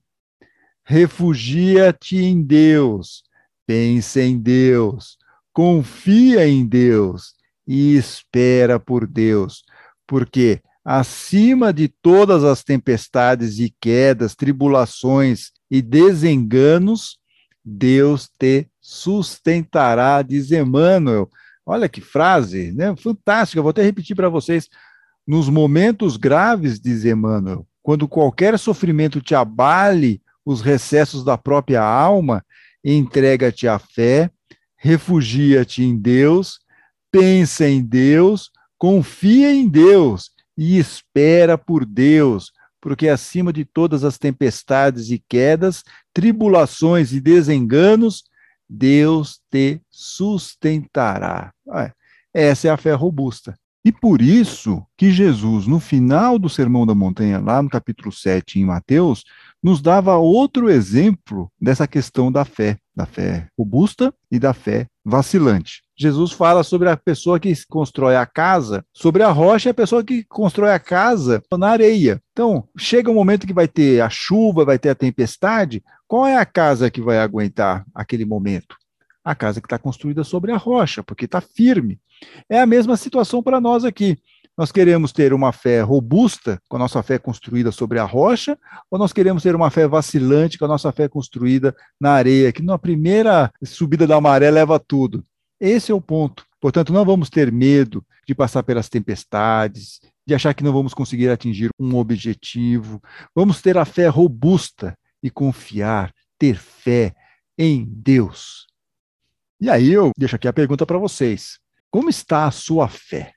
refugia-te 0.82 2.16
em 2.16 2.42
Deus, 2.42 3.22
pensa 3.66 4.22
em 4.22 4.38
Deus, 4.38 5.18
confia 5.52 6.48
em 6.48 6.66
Deus 6.66 7.35
e 7.68 7.94
espera 7.94 8.80
por 8.80 9.06
Deus, 9.06 9.64
porque 10.06 10.62
acima 10.82 11.70
de 11.70 11.87
todas 11.87 12.44
as 12.44 12.64
tempestades 12.64 13.58
e 13.58 13.74
quedas, 13.78 14.35
tribulações 14.35 15.50
e 15.70 15.82
desenganos, 15.82 17.18
Deus 17.64 18.29
te 18.38 18.68
sustentará, 18.81 20.22
diz 20.22 20.51
Emmanuel. 20.51 21.31
Olha 21.64 21.88
que 21.88 22.01
frase, 22.01 22.72
né? 22.72 22.94
Fantástica. 22.96 23.62
Vou 23.62 23.70
até 23.70 23.83
repetir 23.83 24.16
para 24.16 24.29
vocês. 24.29 24.68
Nos 25.27 25.48
momentos 25.48 26.16
graves, 26.16 26.81
diz 26.81 27.05
Emmanuel, 27.05 27.66
quando 27.83 28.09
qualquer 28.09 28.59
sofrimento 28.59 29.20
te 29.20 29.35
abale 29.35 30.20
os 30.44 30.61
recessos 30.61 31.25
da 31.25 31.38
própria 31.38 31.83
alma, 31.83 32.44
entrega-te 32.85 33.68
à 33.68 33.79
fé, 33.79 34.29
refugia-te 34.77 35.85
em 35.85 35.96
Deus, 35.96 36.59
pensa 37.12 37.68
em 37.68 37.81
Deus, 37.81 38.51
confia 38.77 39.55
em 39.55 39.68
Deus 39.68 40.33
e 40.59 40.77
espera 40.79 41.57
por 41.57 41.85
Deus, 41.87 42.53
porque 42.83 43.09
acima 43.09 43.53
de 43.53 43.64
todas 43.64 44.03
as 44.03 44.18
tempestades 44.18 45.09
e 45.09 45.23
quedas, 45.29 45.85
tribulações 46.12 47.12
e 47.12 47.21
desenganos, 47.21 48.25
Deus 48.68 49.40
te 49.49 49.81
sustentará. 49.88 51.55
Essa 52.35 52.68
é 52.68 52.71
a 52.73 52.77
fé 52.77 52.92
robusta. 52.92 53.55
E 53.85 53.92
por 53.92 54.21
isso 54.21 54.85
que 54.97 55.11
Jesus, 55.11 55.66
no 55.66 55.79
final 55.79 56.38
do 56.38 56.49
Sermão 56.49 56.85
da 56.85 56.95
Montanha, 56.95 57.38
lá 57.38 57.62
no 57.62 57.71
capítulo 57.71 58.12
7 58.12 58.59
em 58.59 58.64
Mateus, 58.64 59.25
nos 59.62 59.81
dava 59.81 60.16
outro 60.16 60.68
exemplo 60.68 61.51
dessa 61.61 61.87
questão 61.87 62.31
da 62.31 62.45
fé, 62.45 62.79
da 62.95 63.07
fé 63.07 63.49
robusta 63.57 64.12
e 64.31 64.38
da 64.38 64.53
fé 64.53 64.88
vacilante. 65.05 65.83
Jesus 65.96 66.33
fala 66.33 66.62
sobre 66.62 66.88
a 66.88 66.96
pessoa 66.96 67.38
que 67.38 67.52
constrói 67.68 68.16
a 68.16 68.26
casa 68.26 68.85
sobre 68.92 69.22
a 69.22 69.31
rocha 69.31 69.68
e 69.68 69.72
a 69.72 69.74
pessoa 69.74 70.02
que 70.02 70.24
constrói 70.24 70.72
a 70.72 70.78
casa 70.78 71.42
na 71.52 71.68
areia. 71.68 72.20
Então, 72.33 72.66
chega 72.76 73.11
um 73.11 73.14
momento 73.14 73.46
que 73.46 73.52
vai 73.52 73.68
ter 73.68 74.00
a 74.00 74.09
chuva, 74.09 74.64
vai 74.64 74.78
ter 74.78 74.88
a 74.88 74.94
tempestade, 74.94 75.83
qual 76.09 76.26
é 76.26 76.37
a 76.37 76.44
casa 76.44 76.90
que 76.90 77.00
vai 77.00 77.18
aguentar 77.18 77.85
aquele 77.94 78.24
momento? 78.24 78.76
A 79.24 79.35
casa 79.35 79.61
que 79.61 79.66
está 79.66 79.78
construída 79.78 80.24
sobre 80.24 80.50
a 80.52 80.57
rocha, 80.57 81.02
porque 81.02 81.26
está 81.26 81.40
firme. 81.40 82.00
É 82.48 82.61
a 82.61 82.66
mesma 82.66 82.96
situação 82.96 83.42
para 83.42 83.61
nós 83.61 83.85
aqui. 83.85 84.18
Nós 84.57 84.70
queremos 84.70 85.12
ter 85.12 85.33
uma 85.33 85.52
fé 85.52 85.81
robusta, 85.81 86.61
com 86.68 86.76
a 86.76 86.81
nossa 86.81 87.02
fé 87.02 87.18
construída 87.18 87.72
sobre 87.72 87.98
a 87.98 88.05
rocha, 88.05 88.59
ou 88.90 88.98
nós 88.98 89.12
queremos 89.12 89.42
ter 89.42 89.55
uma 89.55 89.70
fé 89.70 89.88
vacilante, 89.88 90.59
com 90.59 90.66
a 90.66 90.68
nossa 90.68 90.92
fé 90.92 91.09
construída 91.09 91.74
na 91.98 92.11
areia, 92.11 92.52
que 92.52 92.62
na 92.62 92.78
primeira 92.78 93.50
subida 93.64 94.07
da 94.07 94.20
maré 94.20 94.50
leva 94.50 94.78
tudo. 94.78 95.24
Esse 95.64 95.92
é 95.92 95.94
o 95.94 96.01
ponto. 96.01 96.44
Portanto, 96.61 96.92
não 96.92 97.05
vamos 97.05 97.31
ter 97.31 97.53
medo 97.53 98.05
de 98.27 98.35
passar 98.35 98.64
pelas 98.64 98.88
tempestades, 98.88 100.01
de 100.27 100.35
achar 100.35 100.53
que 100.55 100.64
não 100.64 100.72
vamos 100.72 100.92
conseguir 100.92 101.29
atingir 101.29 101.70
um 101.79 101.94
objetivo. 101.94 103.01
Vamos 103.33 103.62
ter 103.62 103.79
a 103.79 103.85
fé 103.85 104.09
robusta 104.09 104.98
e 105.22 105.31
confiar, 105.31 106.12
ter 106.37 106.57
fé 106.57 107.14
em 107.57 107.85
Deus. 107.88 108.66
E 109.61 109.70
aí 109.70 109.92
eu 109.92 110.11
deixo 110.18 110.35
aqui 110.35 110.48
a 110.48 110.53
pergunta 110.53 110.85
para 110.85 110.98
vocês. 110.98 111.61
Como 111.92 112.11
está 112.11 112.46
a 112.46 112.51
sua 112.51 112.88
fé? 112.88 113.33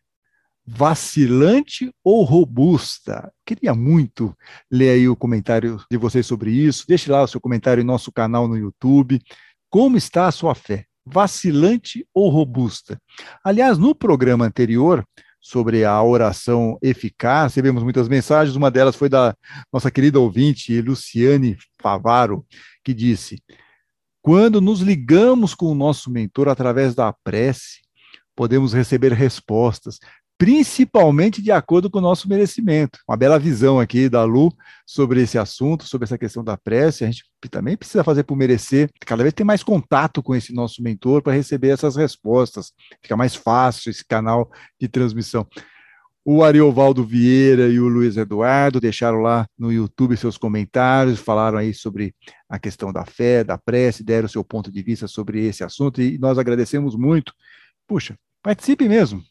Vacilante 0.65 1.91
ou 2.03 2.23
robusta? 2.23 3.31
Queria 3.45 3.75
muito 3.75 4.35
ler 4.71 4.95
aí 4.95 5.07
o 5.07 5.15
comentário 5.15 5.79
de 5.91 5.97
vocês 5.97 6.25
sobre 6.25 6.49
isso. 6.49 6.85
Deixe 6.87 7.11
lá 7.11 7.21
o 7.21 7.27
seu 7.27 7.39
comentário 7.39 7.81
em 7.81 7.85
nosso 7.85 8.11
canal 8.11 8.47
no 8.47 8.57
YouTube. 8.57 9.21
Como 9.69 9.95
está 9.95 10.25
a 10.25 10.31
sua 10.31 10.55
fé? 10.55 10.87
Vacilante 11.05 12.05
ou 12.13 12.29
robusta? 12.29 12.99
Aliás, 13.43 13.77
no 13.77 13.93
programa 13.93 14.45
anterior, 14.45 15.05
sobre 15.45 15.85
a 15.85 16.01
oração 16.01 16.75
eficaz, 16.81 17.53
recebemos 17.53 17.83
muitas 17.83 18.07
mensagens, 18.07 18.55
uma 18.55 18.71
delas 18.71 18.95
foi 18.95 19.07
da 19.07 19.35
nossa 19.71 19.91
querida 19.91 20.19
ouvinte, 20.19 20.81
Luciane 20.81 21.55
Favaro, 21.79 22.43
que 22.83 22.95
disse: 22.95 23.43
Quando 24.23 24.59
nos 24.59 24.81
ligamos 24.81 25.53
com 25.53 25.67
o 25.67 25.75
nosso 25.75 26.09
mentor 26.09 26.49
através 26.49 26.95
da 26.95 27.13
prece, 27.13 27.81
podemos 28.35 28.73
receber 28.73 29.13
respostas, 29.13 29.99
principalmente 30.37 31.41
de 31.41 31.51
acordo 31.51 31.89
com 31.89 31.99
o 31.99 32.01
nosso 32.01 32.27
merecimento. 32.27 32.99
Uma 33.07 33.15
bela 33.15 33.39
visão 33.39 33.79
aqui 33.79 34.09
da 34.09 34.23
Lu 34.23 34.51
sobre 34.85 35.21
esse 35.21 35.37
assunto, 35.37 35.85
sobre 35.85 36.05
essa 36.05 36.17
questão 36.17 36.43
da 36.43 36.57
prece. 36.57 37.03
A 37.03 37.07
gente 37.07 37.23
também 37.49 37.77
precisa 37.77 38.03
fazer 38.03 38.23
por 38.23 38.35
merecer, 38.35 38.89
cada 39.05 39.23
vez 39.23 39.33
ter 39.33 39.43
mais 39.43 39.63
contato 39.63 40.21
com 40.21 40.35
esse 40.35 40.53
nosso 40.53 40.81
mentor 40.83 41.21
para 41.21 41.33
receber 41.33 41.69
essas 41.69 41.95
respostas. 41.95 42.73
Fica 43.01 43.15
mais 43.15 43.35
fácil 43.35 43.89
esse 43.89 44.05
canal 44.05 44.51
de 44.79 44.87
transmissão. 44.87 45.47
O 46.27 46.43
Ariovaldo 46.43 47.05
Vieira 47.05 47.67
e 47.67 47.79
o 47.79 47.87
Luiz 47.87 48.17
Eduardo 48.17 48.79
deixaram 48.79 49.19
lá 49.19 49.47
no 49.57 49.71
YouTube 49.71 50.17
seus 50.17 50.39
comentários, 50.39 51.19
falaram 51.19 51.59
aí 51.59 51.71
sobre 51.71 52.15
a 52.49 52.57
questão 52.57 52.91
da 52.91 53.05
fé, 53.05 53.43
da 53.43 53.59
prece, 53.59 54.03
deram 54.03 54.27
seu 54.27 54.43
ponto 54.43 54.71
de 54.71 54.81
vista 54.81 55.07
sobre 55.07 55.45
esse 55.45 55.63
assunto 55.63 56.01
e 56.01 56.17
nós 56.17 56.39
agradecemos 56.39 56.95
muito. 56.95 57.31
Puxa, 57.87 58.17
participe 58.41 58.89
mesmo. 58.89 59.23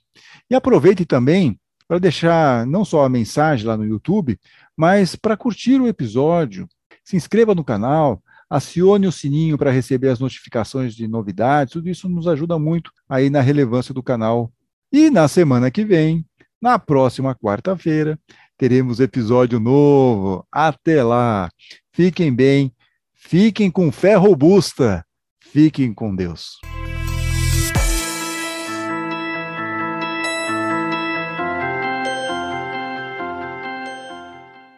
E 0.51 0.55
aproveite 0.55 1.05
também 1.05 1.59
para 1.87 1.99
deixar 1.99 2.67
não 2.67 2.85
só 2.85 3.05
a 3.05 3.09
mensagem 3.09 3.67
lá 3.67 3.77
no 3.77 3.85
YouTube, 3.85 4.39
mas 4.77 5.17
para 5.17 5.37
curtir 5.37 5.81
o 5.81 5.89
episódio. 5.89 6.67
Se 7.05 7.17
inscreva 7.17 7.55
no 7.55 7.65
canal, 7.65 8.23
acione 8.49 9.07
o 9.07 9.13
sininho 9.13 9.59
para 9.59 9.71
receber 9.71 10.09
as 10.09 10.21
notificações 10.21 10.95
de 10.95 11.07
novidades, 11.07 11.73
tudo 11.73 11.89
isso 11.89 12.09
nos 12.09 12.27
ajuda 12.27 12.59
muito 12.59 12.91
aí 13.09 13.29
na 13.29 13.41
relevância 13.41 13.93
do 13.93 14.03
canal. 14.03 14.53
E 14.93 15.11
na 15.11 15.29
semana 15.29 15.71
que 15.71 15.85
vem, 15.85 16.25
na 16.61 16.79
próxima 16.79 17.35
quarta-feira, 17.35 18.19
teremos 18.57 19.01
episódio 19.01 19.61
novo. 19.61 20.47
Até 20.51 21.03
lá. 21.03 21.51
Fiquem 21.93 22.35
bem, 22.35 22.73
fiquem 23.15 23.71
com 23.71 23.93
fé 23.93 24.15
robusta, 24.15 25.05
fiquem 25.41 25.93
com 25.93 26.15
Deus. 26.15 26.59